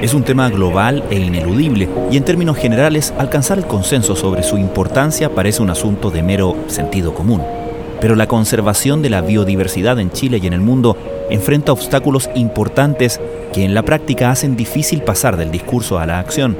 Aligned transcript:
Es 0.00 0.14
un 0.14 0.22
tema 0.22 0.48
global 0.48 1.04
e 1.10 1.18
ineludible 1.18 1.88
y 2.10 2.16
en 2.16 2.24
términos 2.24 2.56
generales 2.56 3.12
alcanzar 3.18 3.58
el 3.58 3.66
consenso 3.66 4.16
sobre 4.16 4.42
su 4.42 4.56
importancia 4.56 5.34
parece 5.34 5.62
un 5.62 5.70
asunto 5.70 6.10
de 6.10 6.22
mero 6.22 6.56
sentido 6.66 7.14
común. 7.14 7.42
Pero 8.00 8.14
la 8.14 8.28
conservación 8.28 9.02
de 9.02 9.10
la 9.10 9.20
biodiversidad 9.20 9.98
en 9.98 10.10
Chile 10.10 10.40
y 10.42 10.46
en 10.46 10.52
el 10.52 10.60
mundo 10.60 10.96
enfrenta 11.30 11.72
obstáculos 11.72 12.30
importantes 12.34 13.20
que 13.52 13.64
en 13.64 13.74
la 13.74 13.82
práctica 13.82 14.30
hacen 14.30 14.56
difícil 14.56 15.02
pasar 15.02 15.36
del 15.36 15.50
discurso 15.50 15.98
a 15.98 16.06
la 16.06 16.18
acción. 16.18 16.56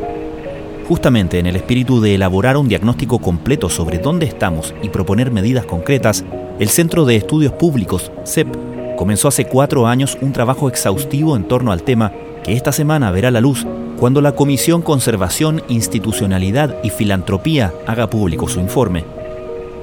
Justamente 0.88 1.38
en 1.38 1.46
el 1.46 1.56
espíritu 1.56 2.00
de 2.00 2.14
elaborar 2.14 2.56
un 2.56 2.68
diagnóstico 2.68 3.18
completo 3.18 3.68
sobre 3.68 3.98
dónde 3.98 4.26
estamos 4.26 4.74
y 4.82 4.88
proponer 4.88 5.30
medidas 5.30 5.66
concretas, 5.66 6.24
el 6.58 6.70
Centro 6.70 7.04
de 7.04 7.16
Estudios 7.16 7.52
Públicos, 7.52 8.10
CEP, 8.24 8.48
comenzó 8.96 9.28
hace 9.28 9.44
cuatro 9.44 9.86
años 9.86 10.18
un 10.20 10.32
trabajo 10.32 10.68
exhaustivo 10.68 11.36
en 11.36 11.44
torno 11.44 11.72
al 11.72 11.82
tema 11.82 12.12
que 12.42 12.54
esta 12.54 12.72
semana 12.72 13.10
verá 13.10 13.30
la 13.30 13.40
luz 13.40 13.66
cuando 13.98 14.20
la 14.20 14.32
Comisión 14.32 14.80
Conservación, 14.80 15.62
Institucionalidad 15.68 16.76
y 16.82 16.90
Filantropía 16.90 17.74
haga 17.86 18.08
público 18.08 18.48
su 18.48 18.60
informe. 18.60 19.17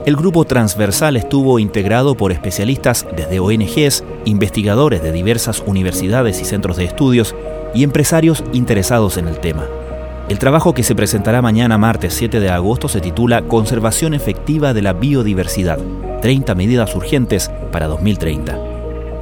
El 0.05 0.15
grupo 0.15 0.45
transversal 0.45 1.17
estuvo 1.17 1.57
integrado 1.57 2.15
por 2.15 2.31
especialistas 2.31 3.07
desde 3.17 3.39
ONGs, 3.39 4.03
investigadores 4.25 5.01
de 5.01 5.11
diversas 5.11 5.63
universidades 5.65 6.39
y 6.41 6.45
centros 6.45 6.77
de 6.77 6.85
estudios 6.85 7.33
y 7.73 7.83
empresarios 7.83 8.43
interesados 8.53 9.17
en 9.17 9.27
el 9.27 9.39
tema. 9.39 9.65
El 10.29 10.37
trabajo 10.37 10.75
que 10.75 10.83
se 10.83 10.93
presentará 10.93 11.41
mañana 11.41 11.79
martes 11.79 12.13
7 12.13 12.39
de 12.39 12.49
agosto 12.49 12.87
se 12.87 13.01
titula 13.01 13.41
Conservación 13.47 14.13
efectiva 14.13 14.75
de 14.75 14.83
la 14.83 14.93
biodiversidad, 14.93 15.79
30 16.21 16.53
medidas 16.53 16.95
urgentes 16.95 17.49
para 17.71 17.87
2030. 17.87 18.74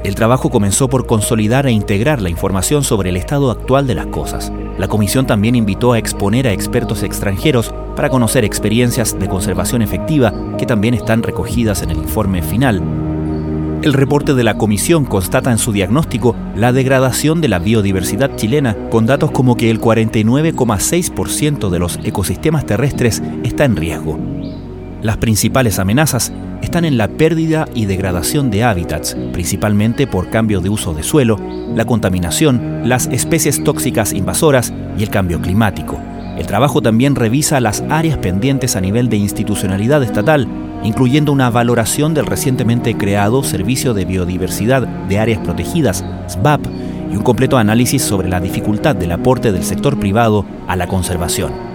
El 0.04 0.16
trabajo 0.16 0.50
comenzó 0.50 0.90
por 0.90 1.06
consolidar 1.06 1.66
e 1.66 1.72
integrar 1.72 2.22
la 2.22 2.30
información 2.30 2.84
sobre 2.84 3.10
el 3.10 3.16
estado 3.16 3.50
actual 3.52 3.88
de 3.88 3.96
las 3.96 4.08
cosas. 4.08 4.52
La 4.78 4.90
comisión 4.90 5.26
también 5.26 5.56
invitó 5.56 5.94
a 5.94 5.98
exponer 5.98 6.46
a 6.46 6.52
expertos 6.52 7.04
extranjeros 7.04 7.74
para 7.96 8.10
conocer 8.10 8.44
experiencias 8.44 9.18
de 9.18 9.30
conservación 9.30 9.82
efectiva 9.82 10.34
que 10.58 10.66
también 10.66 10.94
están 10.94 11.24
recogidas 11.24 11.84
en 11.84 11.92
el 11.92 11.98
informe 12.00 12.42
final. 12.42 12.82
El 13.82 13.94
reporte 13.94 14.34
de 14.34 14.44
la 14.44 14.58
comisión 14.58 15.06
constata 15.06 15.52
en 15.52 15.58
su 15.58 15.72
diagnóstico 15.72 16.36
la 16.56 16.74
degradación 16.74 17.40
de 17.40 17.48
la 17.48 17.60
biodiversidad 17.60 18.36
chilena, 18.36 18.76
con 18.90 19.06
datos 19.06 19.32
como 19.32 19.56
que 19.56 19.70
el 19.70 19.80
49,6% 19.80 21.70
de 21.70 21.80
los 21.80 22.00
ecosistemas 22.04 22.66
terrestres 22.66 23.22
está 23.44 23.64
en 23.66 23.78
riesgo. 23.78 24.20
Las 25.02 25.18
principales 25.18 25.80
amenazas 25.80 26.32
están 26.64 26.86
en 26.86 26.98
la 26.98 27.10
pérdida 27.10 27.68
y 27.76 27.86
degradación 27.86 28.50
de 28.50 28.64
hábitats, 28.64 29.16
principalmente 29.34 30.08
por 30.08 30.30
cambio 30.30 30.62
de 30.62 30.70
uso 30.70 30.94
de 30.94 31.04
suelo, 31.04 31.38
la 31.76 31.86
contaminación, 31.86 32.82
las 32.86 33.08
especies 33.08 33.64
tóxicas 33.64 34.14
invasoras 34.14 34.74
y 34.98 35.04
el 35.04 35.10
cambio 35.10 35.42
climático. 35.42 36.00
El 36.38 36.48
trabajo 36.48 36.82
también 36.82 37.16
revisa 37.16 37.60
las 37.60 37.84
áreas 37.90 38.18
pendientes 38.18 38.76
a 38.76 38.82
nivel 38.82 39.10
de 39.10 39.18
institucionalidad 39.18 40.02
estatal, 40.02 40.48
incluyendo 40.84 41.32
una 41.32 41.50
valoración 41.50 42.14
del 42.14 42.26
recientemente 42.26 42.96
creado 42.98 43.44
Servicio 43.44 43.94
de 43.94 44.06
Biodiversidad 44.06 44.88
de 44.88 45.20
Áreas 45.20 45.40
Protegidas, 45.44 46.04
SBAP, 46.28 46.66
y 47.12 47.16
un 47.16 47.24
completo 47.24 47.58
análisis 47.58 48.02
sobre 48.02 48.30
la 48.30 48.40
dificultad 48.40 48.96
del 48.96 49.12
aporte 49.12 49.52
del 49.52 49.64
sector 49.64 50.00
privado 50.00 50.46
a 50.68 50.76
la 50.76 50.88
conservación. 50.88 51.73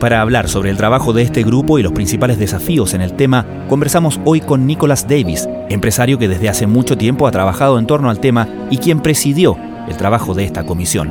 Para 0.00 0.22
hablar 0.22 0.48
sobre 0.48 0.70
el 0.70 0.78
trabajo 0.78 1.12
de 1.12 1.20
este 1.20 1.42
grupo 1.42 1.78
y 1.78 1.82
los 1.82 1.92
principales 1.92 2.38
desafíos 2.38 2.94
en 2.94 3.02
el 3.02 3.12
tema, 3.12 3.44
conversamos 3.68 4.18
hoy 4.24 4.40
con 4.40 4.66
Nicholas 4.66 5.06
Davis, 5.06 5.46
empresario 5.68 6.18
que 6.18 6.26
desde 6.26 6.48
hace 6.48 6.66
mucho 6.66 6.96
tiempo 6.96 7.26
ha 7.26 7.30
trabajado 7.30 7.78
en 7.78 7.86
torno 7.86 8.08
al 8.08 8.18
tema 8.18 8.48
y 8.70 8.78
quien 8.78 9.00
presidió 9.00 9.58
el 9.86 9.98
trabajo 9.98 10.32
de 10.32 10.44
esta 10.44 10.64
comisión. 10.64 11.10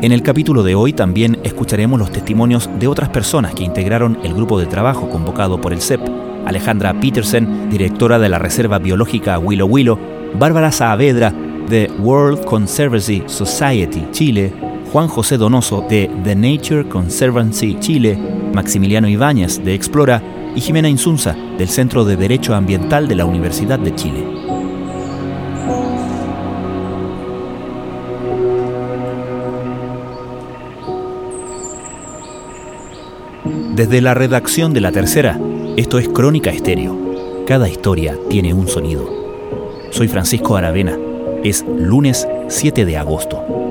En 0.00 0.10
el 0.10 0.22
capítulo 0.22 0.62
de 0.62 0.74
hoy 0.74 0.94
también 0.94 1.38
escucharemos 1.44 1.98
los 2.00 2.12
testimonios 2.12 2.70
de 2.78 2.88
otras 2.88 3.10
personas 3.10 3.54
que 3.54 3.62
integraron 3.62 4.18
el 4.24 4.32
grupo 4.32 4.58
de 4.58 4.66
trabajo 4.66 5.10
convocado 5.10 5.60
por 5.60 5.74
el 5.74 5.82
CEP. 5.82 6.00
Alejandra 6.46 6.98
Petersen, 6.98 7.68
directora 7.68 8.18
de 8.18 8.30
la 8.30 8.38
Reserva 8.38 8.78
Biológica 8.78 9.38
Willow 9.38 9.68
Willow, 9.68 9.98
Bárbara 10.38 10.72
Saavedra, 10.72 11.30
de 11.68 11.90
World 11.98 12.44
Conservancy 12.46 13.22
Society 13.26 14.06
Chile, 14.12 14.50
Juan 14.94 15.08
José 15.08 15.38
Donoso 15.38 15.84
de 15.90 16.08
The 16.22 16.36
Nature 16.36 16.88
Conservancy 16.88 17.76
Chile, 17.80 18.16
Maximiliano 18.54 19.08
Ibáñez 19.08 19.64
de 19.64 19.74
Explora 19.74 20.22
y 20.54 20.60
Jimena 20.60 20.88
Insunza 20.88 21.34
del 21.58 21.68
Centro 21.68 22.04
de 22.04 22.16
Derecho 22.16 22.54
Ambiental 22.54 23.08
de 23.08 23.16
la 23.16 23.24
Universidad 23.24 23.80
de 23.80 23.92
Chile. 23.96 24.24
Desde 33.74 34.00
la 34.00 34.14
redacción 34.14 34.72
de 34.72 34.80
La 34.80 34.92
Tercera, 34.92 35.40
esto 35.76 35.98
es 35.98 36.08
Crónica 36.08 36.50
Estéreo. 36.50 37.44
Cada 37.48 37.68
historia 37.68 38.16
tiene 38.30 38.54
un 38.54 38.68
sonido. 38.68 39.10
Soy 39.90 40.06
Francisco 40.06 40.56
Aravena. 40.56 40.96
Es 41.42 41.64
lunes 41.66 42.28
7 42.46 42.84
de 42.84 42.96
agosto. 42.96 43.63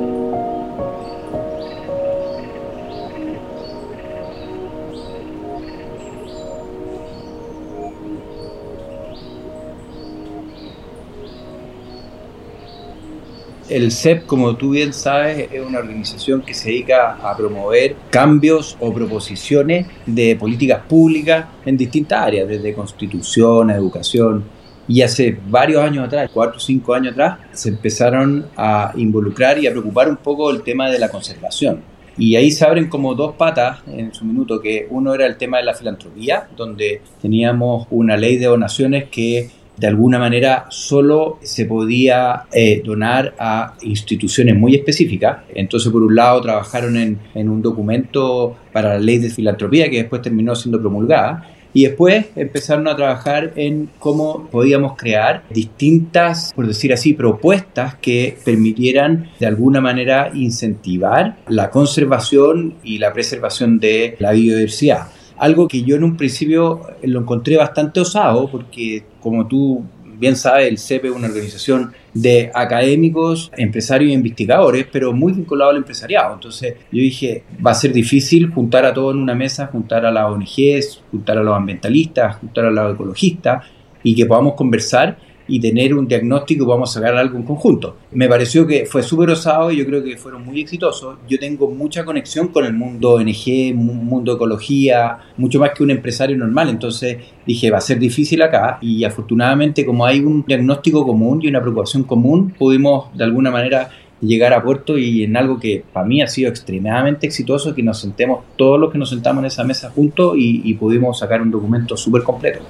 El 13.69 13.91
CEP, 13.91 14.25
como 14.25 14.57
tú 14.57 14.71
bien 14.71 14.91
sabes, 14.91 15.47
es 15.51 15.65
una 15.65 15.79
organización 15.79 16.41
que 16.41 16.53
se 16.53 16.69
dedica 16.69 17.13
a 17.13 17.35
promover 17.37 17.95
cambios 18.09 18.75
o 18.81 18.93
proposiciones 18.93 19.87
de 20.05 20.35
políticas 20.35 20.81
públicas 20.87 21.45
en 21.65 21.77
distintas 21.77 22.21
áreas, 22.21 22.47
desde 22.47 22.73
constitución 22.73 23.69
a 23.69 23.75
educación. 23.75 24.43
Y 24.85 25.01
hace 25.01 25.37
varios 25.47 25.81
años 25.81 26.05
atrás, 26.05 26.29
cuatro 26.33 26.57
o 26.57 26.59
cinco 26.59 26.93
años 26.93 27.13
atrás, 27.13 27.39
se 27.53 27.69
empezaron 27.69 28.47
a 28.57 28.91
involucrar 28.95 29.57
y 29.57 29.65
a 29.65 29.71
preocupar 29.71 30.09
un 30.09 30.17
poco 30.17 30.51
el 30.51 30.61
tema 30.61 30.89
de 30.89 30.99
la 30.99 31.09
conservación. 31.09 31.81
Y 32.17 32.35
ahí 32.35 32.51
se 32.51 32.65
abren 32.65 32.89
como 32.89 33.15
dos 33.15 33.35
patas 33.35 33.79
en 33.87 34.13
su 34.13 34.25
minuto, 34.25 34.59
que 34.59 34.87
uno 34.89 35.15
era 35.15 35.25
el 35.25 35.37
tema 35.37 35.57
de 35.57 35.63
la 35.63 35.73
filantropía, 35.73 36.47
donde 36.55 37.01
teníamos 37.21 37.87
una 37.89 38.17
ley 38.17 38.37
de 38.37 38.45
donaciones 38.45 39.05
que 39.05 39.49
de 39.77 39.87
alguna 39.87 40.19
manera 40.19 40.65
solo 40.69 41.39
se 41.41 41.65
podía 41.65 42.43
eh, 42.51 42.81
donar 42.83 43.33
a 43.39 43.75
instituciones 43.81 44.55
muy 44.55 44.75
específicas. 44.75 45.37
Entonces, 45.53 45.91
por 45.91 46.03
un 46.03 46.15
lado, 46.15 46.41
trabajaron 46.41 46.95
en, 46.97 47.19
en 47.33 47.49
un 47.49 47.61
documento 47.61 48.55
para 48.71 48.89
la 48.89 48.99
ley 48.99 49.17
de 49.17 49.29
filantropía 49.29 49.89
que 49.89 49.97
después 49.97 50.21
terminó 50.21 50.55
siendo 50.55 50.79
promulgada. 50.79 51.49
Y 51.75 51.85
después 51.85 52.27
empezaron 52.35 52.87
a 52.87 52.95
trabajar 52.95 53.53
en 53.55 53.89
cómo 53.97 54.47
podíamos 54.51 54.95
crear 54.95 55.43
distintas, 55.49 56.53
por 56.53 56.67
decir 56.67 56.93
así, 56.93 57.13
propuestas 57.13 57.95
que 57.95 58.37
permitieran 58.45 59.31
de 59.39 59.47
alguna 59.47 59.81
manera 59.81 60.29
incentivar 60.35 61.37
la 61.47 61.71
conservación 61.71 62.75
y 62.83 62.99
la 62.99 63.11
preservación 63.11 63.79
de 63.79 64.15
la 64.19 64.33
biodiversidad 64.33 65.07
algo 65.37 65.67
que 65.67 65.83
yo 65.83 65.95
en 65.95 66.03
un 66.03 66.17
principio 66.17 66.81
lo 67.03 67.19
encontré 67.19 67.57
bastante 67.57 67.99
osado, 67.99 68.49
porque 68.49 69.03
como 69.21 69.47
tú 69.47 69.83
bien 70.23 70.35
sabes, 70.35 70.69
el 70.69 70.77
CEP 70.77 71.05
es 71.05 71.11
una 71.11 71.27
organización 71.27 71.91
de 72.13 72.51
académicos, 72.53 73.51
empresarios 73.57 74.11
e 74.11 74.13
investigadores, 74.13 74.87
pero 74.91 75.11
muy 75.11 75.33
vinculado 75.33 75.71
al 75.71 75.77
empresariado. 75.77 76.35
Entonces 76.35 76.75
yo 76.91 76.99
dije, 76.99 77.43
va 77.65 77.71
a 77.71 77.75
ser 77.75 77.91
difícil 77.91 78.49
juntar 78.49 78.85
a 78.85 78.93
todos 78.93 79.13
en 79.13 79.21
una 79.21 79.35
mesa, 79.35 79.67
juntar 79.67 80.05
a 80.05 80.11
las 80.11 80.25
ONGs, 80.25 81.01
juntar 81.11 81.37
a 81.39 81.43
los 81.43 81.55
ambientalistas, 81.55 82.37
juntar 82.37 82.65
a 82.65 82.71
los 82.71 82.93
ecologistas 82.93 83.65
y 84.03 84.15
que 84.15 84.25
podamos 84.25 84.53
conversar 84.53 85.17
y 85.47 85.59
tener 85.59 85.93
un 85.93 86.07
diagnóstico 86.07 86.63
y 86.63 86.67
vamos 86.67 86.91
a 86.91 86.99
sacar 86.99 87.15
algo 87.15 87.37
en 87.37 87.43
conjunto. 87.43 87.97
Me 88.11 88.27
pareció 88.27 88.65
que 88.65 88.85
fue 88.85 89.03
súper 89.03 89.29
osado 89.31 89.71
y 89.71 89.77
yo 89.77 89.85
creo 89.85 90.03
que 90.03 90.17
fueron 90.17 90.45
muy 90.45 90.61
exitosos. 90.61 91.17
Yo 91.27 91.39
tengo 91.39 91.69
mucha 91.69 92.05
conexión 92.05 92.49
con 92.49 92.65
el 92.65 92.73
mundo 92.73 93.11
ONG, 93.11 93.73
mundo 93.75 94.33
ecología, 94.33 95.17
mucho 95.37 95.59
más 95.59 95.71
que 95.71 95.83
un 95.83 95.91
empresario 95.91 96.37
normal. 96.37 96.69
Entonces 96.69 97.17
dije, 97.45 97.71
va 97.71 97.77
a 97.77 97.81
ser 97.81 97.99
difícil 97.99 98.41
acá 98.41 98.77
y 98.81 99.03
afortunadamente 99.03 99.85
como 99.85 100.05
hay 100.05 100.19
un 100.19 100.43
diagnóstico 100.45 101.05
común 101.05 101.39
y 101.41 101.47
una 101.47 101.61
preocupación 101.61 102.03
común, 102.03 102.53
pudimos 102.57 103.15
de 103.17 103.23
alguna 103.23 103.51
manera 103.51 103.89
llegar 104.21 104.53
a 104.53 104.63
puerto 104.63 104.97
y 104.97 105.23
en 105.23 105.35
algo 105.35 105.59
que 105.59 105.83
para 105.91 106.05
mí 106.05 106.21
ha 106.21 106.27
sido 106.27 106.49
extremadamente 106.49 107.27
exitoso, 107.27 107.75
que 107.75 107.83
nos 107.83 107.99
sentemos 107.99 108.43
todos 108.55 108.79
los 108.79 108.91
que 108.91 108.97
nos 108.97 109.09
sentamos 109.09 109.41
en 109.41 109.47
esa 109.47 109.63
mesa 109.63 109.89
juntos 109.89 110.35
y, 110.37 110.61
y 110.63 110.73
pudimos 110.75 111.19
sacar 111.19 111.41
un 111.41 111.51
documento 111.51 111.97
súper 111.97 112.23
completo. 112.23 112.61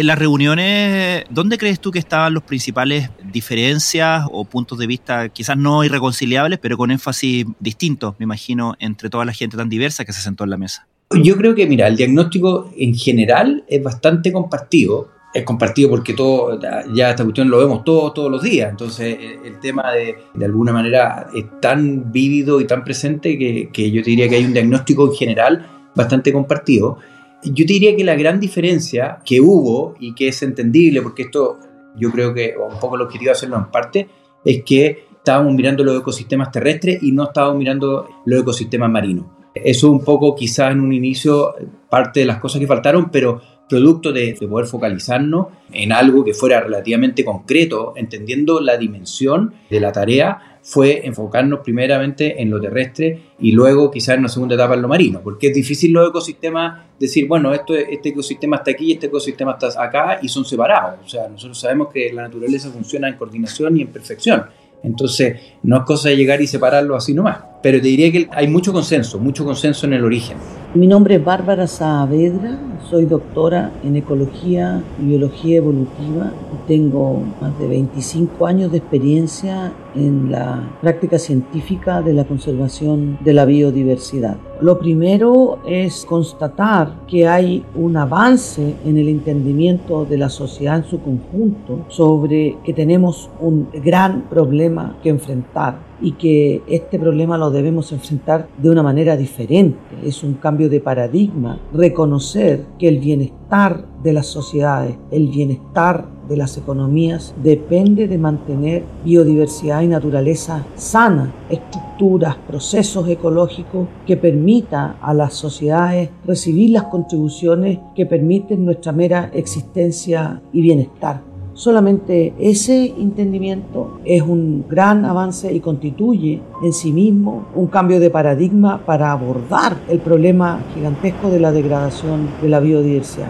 En 0.00 0.06
las 0.06 0.18
reuniones, 0.18 1.24
¿dónde 1.28 1.58
crees 1.58 1.78
tú 1.78 1.90
que 1.90 1.98
estaban 1.98 2.32
los 2.32 2.42
principales 2.42 3.10
diferencias 3.22 4.24
o 4.32 4.46
puntos 4.46 4.78
de 4.78 4.86
vista 4.86 5.28
quizás 5.28 5.58
no 5.58 5.84
irreconciliables, 5.84 6.58
pero 6.58 6.78
con 6.78 6.90
énfasis 6.90 7.44
distintos, 7.58 8.14
me 8.18 8.24
imagino, 8.24 8.76
entre 8.78 9.10
toda 9.10 9.26
la 9.26 9.34
gente 9.34 9.58
tan 9.58 9.68
diversa 9.68 10.06
que 10.06 10.14
se 10.14 10.22
sentó 10.22 10.44
en 10.44 10.50
la 10.50 10.56
mesa? 10.56 10.86
Yo 11.22 11.36
creo 11.36 11.54
que, 11.54 11.66
mira, 11.66 11.86
el 11.86 11.98
diagnóstico 11.98 12.72
en 12.78 12.94
general 12.94 13.62
es 13.68 13.82
bastante 13.82 14.32
compartido. 14.32 15.10
Es 15.34 15.44
compartido 15.44 15.90
porque 15.90 16.14
todo, 16.14 16.58
ya 16.94 17.10
esta 17.10 17.22
cuestión 17.24 17.50
lo 17.50 17.58
vemos 17.58 17.84
todos, 17.84 18.14
todos 18.14 18.30
los 18.30 18.42
días. 18.42 18.70
Entonces, 18.70 19.18
el, 19.44 19.60
tema 19.60 19.92
de, 19.92 20.16
de 20.32 20.44
alguna 20.46 20.72
manera, 20.72 21.26
es 21.34 21.44
tan 21.60 22.10
vívido 22.10 22.58
y 22.62 22.66
tan 22.66 22.84
presente 22.84 23.36
que, 23.36 23.68
que 23.70 23.90
yo 23.90 24.02
te 24.02 24.08
diría 24.08 24.30
que 24.30 24.36
hay 24.36 24.46
un 24.46 24.54
diagnóstico 24.54 25.08
en 25.08 25.12
general 25.12 25.66
bastante 25.94 26.32
compartido. 26.32 26.98
Yo 27.42 27.66
te 27.66 27.72
diría 27.72 27.96
que 27.96 28.04
la 28.04 28.14
gran 28.16 28.38
diferencia 28.38 29.18
que 29.24 29.40
hubo 29.40 29.94
y 29.98 30.14
que 30.14 30.28
es 30.28 30.42
entendible, 30.42 31.00
porque 31.02 31.22
esto 31.22 31.58
yo 31.96 32.10
creo 32.10 32.34
que 32.34 32.54
un 32.56 32.78
poco 32.78 32.96
lo 32.96 33.08
quería 33.08 33.32
hacerlo 33.32 33.56
en 33.56 33.70
parte, 33.70 34.08
es 34.44 34.62
que 34.64 35.04
estábamos 35.16 35.54
mirando 35.54 35.84
los 35.84 36.00
ecosistemas 36.00 36.50
terrestres 36.50 37.02
y 37.02 37.12
no 37.12 37.24
estábamos 37.24 37.58
mirando 37.58 38.08
los 38.24 38.40
ecosistemas 38.42 38.90
marinos. 38.90 39.26
Eso 39.54 39.90
un 39.90 40.04
poco 40.04 40.34
quizás 40.34 40.72
en 40.72 40.80
un 40.80 40.92
inicio 40.92 41.54
parte 41.88 42.20
de 42.20 42.26
las 42.26 42.38
cosas 42.38 42.60
que 42.60 42.66
faltaron, 42.66 43.10
pero 43.10 43.40
producto 43.70 44.12
de, 44.12 44.34
de, 44.38 44.48
poder 44.48 44.66
focalizarnos 44.66 45.46
en 45.72 45.92
algo 45.92 46.24
que 46.24 46.34
fuera 46.34 46.60
relativamente 46.60 47.24
concreto, 47.24 47.94
entendiendo 47.96 48.60
la 48.60 48.76
dimensión 48.76 49.54
de 49.70 49.80
la 49.80 49.92
tarea 49.92 50.50
fue 50.62 51.06
enfocarnos 51.06 51.60
primeramente 51.60 52.40
en 52.42 52.50
lo 52.50 52.60
terrestre 52.60 53.22
y 53.38 53.52
luego 53.52 53.90
quizás 53.90 54.14
en 54.14 54.20
una 54.20 54.28
segunda 54.28 54.54
etapa 54.54 54.74
en 54.74 54.82
lo 54.82 54.88
marino, 54.88 55.20
porque 55.22 55.48
es 55.48 55.54
difícil 55.54 55.92
los 55.92 56.08
ecosistemas 56.08 56.86
decir, 56.98 57.26
bueno, 57.26 57.52
esto, 57.54 57.74
este 57.74 58.10
ecosistema 58.10 58.56
está 58.56 58.72
aquí 58.72 58.86
y 58.86 58.92
este 58.92 59.06
ecosistema 59.06 59.52
está 59.58 59.82
acá 59.82 60.18
y 60.22 60.28
son 60.28 60.44
separados. 60.44 61.00
O 61.04 61.08
sea, 61.08 61.28
nosotros 61.28 61.58
sabemos 61.58 61.88
que 61.92 62.12
la 62.12 62.22
naturaleza 62.22 62.70
funciona 62.70 63.08
en 63.08 63.16
coordinación 63.16 63.76
y 63.78 63.82
en 63.82 63.88
perfección. 63.88 64.44
Entonces, 64.82 65.40
no 65.62 65.78
es 65.78 65.82
cosa 65.84 66.10
de 66.10 66.16
llegar 66.16 66.40
y 66.42 66.46
separarlo 66.46 66.96
así 66.96 67.14
nomás. 67.14 67.49
Pero 67.62 67.78
te 67.78 67.88
diría 67.88 68.10
que 68.10 68.28
hay 68.32 68.48
mucho 68.48 68.72
consenso, 68.72 69.18
mucho 69.18 69.44
consenso 69.44 69.86
en 69.86 69.92
el 69.92 70.04
origen. 70.04 70.38
Mi 70.72 70.86
nombre 70.86 71.16
es 71.16 71.24
Bárbara 71.24 71.66
Saavedra, 71.66 72.58
soy 72.88 73.04
doctora 73.04 73.72
en 73.84 73.96
Ecología 73.96 74.82
y 75.00 75.06
Biología 75.06 75.58
Evolutiva 75.58 76.32
y 76.54 76.68
tengo 76.68 77.22
más 77.40 77.58
de 77.58 77.66
25 77.66 78.46
años 78.46 78.70
de 78.72 78.78
experiencia 78.78 79.72
en 79.94 80.30
la 80.30 80.62
práctica 80.80 81.18
científica 81.18 82.02
de 82.02 82.14
la 82.14 82.24
conservación 82.24 83.18
de 83.20 83.34
la 83.34 83.44
biodiversidad. 83.44 84.36
Lo 84.60 84.78
primero 84.78 85.58
es 85.66 86.06
constatar 86.06 87.04
que 87.08 87.26
hay 87.26 87.64
un 87.74 87.96
avance 87.96 88.76
en 88.84 88.96
el 88.96 89.08
entendimiento 89.08 90.04
de 90.04 90.18
la 90.18 90.28
sociedad 90.28 90.76
en 90.76 90.84
su 90.84 91.00
conjunto 91.00 91.84
sobre 91.88 92.56
que 92.64 92.72
tenemos 92.72 93.28
un 93.40 93.68
gran 93.72 94.22
problema 94.30 94.96
que 95.02 95.10
enfrentar 95.10 95.89
y 96.00 96.12
que 96.12 96.62
este 96.66 96.98
problema 96.98 97.38
lo 97.38 97.50
debemos 97.50 97.92
enfrentar 97.92 98.48
de 98.58 98.70
una 98.70 98.82
manera 98.82 99.16
diferente. 99.16 99.78
Es 100.04 100.22
un 100.22 100.34
cambio 100.34 100.68
de 100.68 100.80
paradigma, 100.80 101.60
reconocer 101.72 102.64
que 102.78 102.88
el 102.88 102.98
bienestar 102.98 103.86
de 104.02 104.12
las 104.12 104.26
sociedades, 104.26 104.96
el 105.10 105.28
bienestar 105.28 106.08
de 106.28 106.36
las 106.36 106.56
economías 106.56 107.34
depende 107.42 108.06
de 108.06 108.16
mantener 108.16 108.84
biodiversidad 109.04 109.82
y 109.82 109.88
naturaleza 109.88 110.64
sana, 110.76 111.34
estructuras, 111.50 112.36
procesos 112.36 113.08
ecológicos 113.08 113.88
que 114.06 114.16
permita 114.16 114.96
a 115.02 115.12
las 115.12 115.34
sociedades 115.34 116.10
recibir 116.24 116.70
las 116.70 116.84
contribuciones 116.84 117.80
que 117.94 118.06
permiten 118.06 118.64
nuestra 118.64 118.92
mera 118.92 119.30
existencia 119.34 120.40
y 120.52 120.62
bienestar. 120.62 121.29
Solamente 121.60 122.32
ese 122.40 122.86
entendimiento 122.86 124.00
es 124.06 124.22
un 124.22 124.64
gran 124.66 125.04
avance 125.04 125.52
y 125.52 125.60
constituye 125.60 126.40
en 126.62 126.72
sí 126.72 126.90
mismo 126.90 127.48
un 127.54 127.66
cambio 127.66 128.00
de 128.00 128.08
paradigma 128.08 128.78
para 128.78 129.12
abordar 129.12 129.76
el 129.90 129.98
problema 129.98 130.58
gigantesco 130.74 131.28
de 131.28 131.38
la 131.38 131.52
degradación 131.52 132.30
de 132.40 132.48
la 132.48 132.60
biodiversidad. 132.60 133.28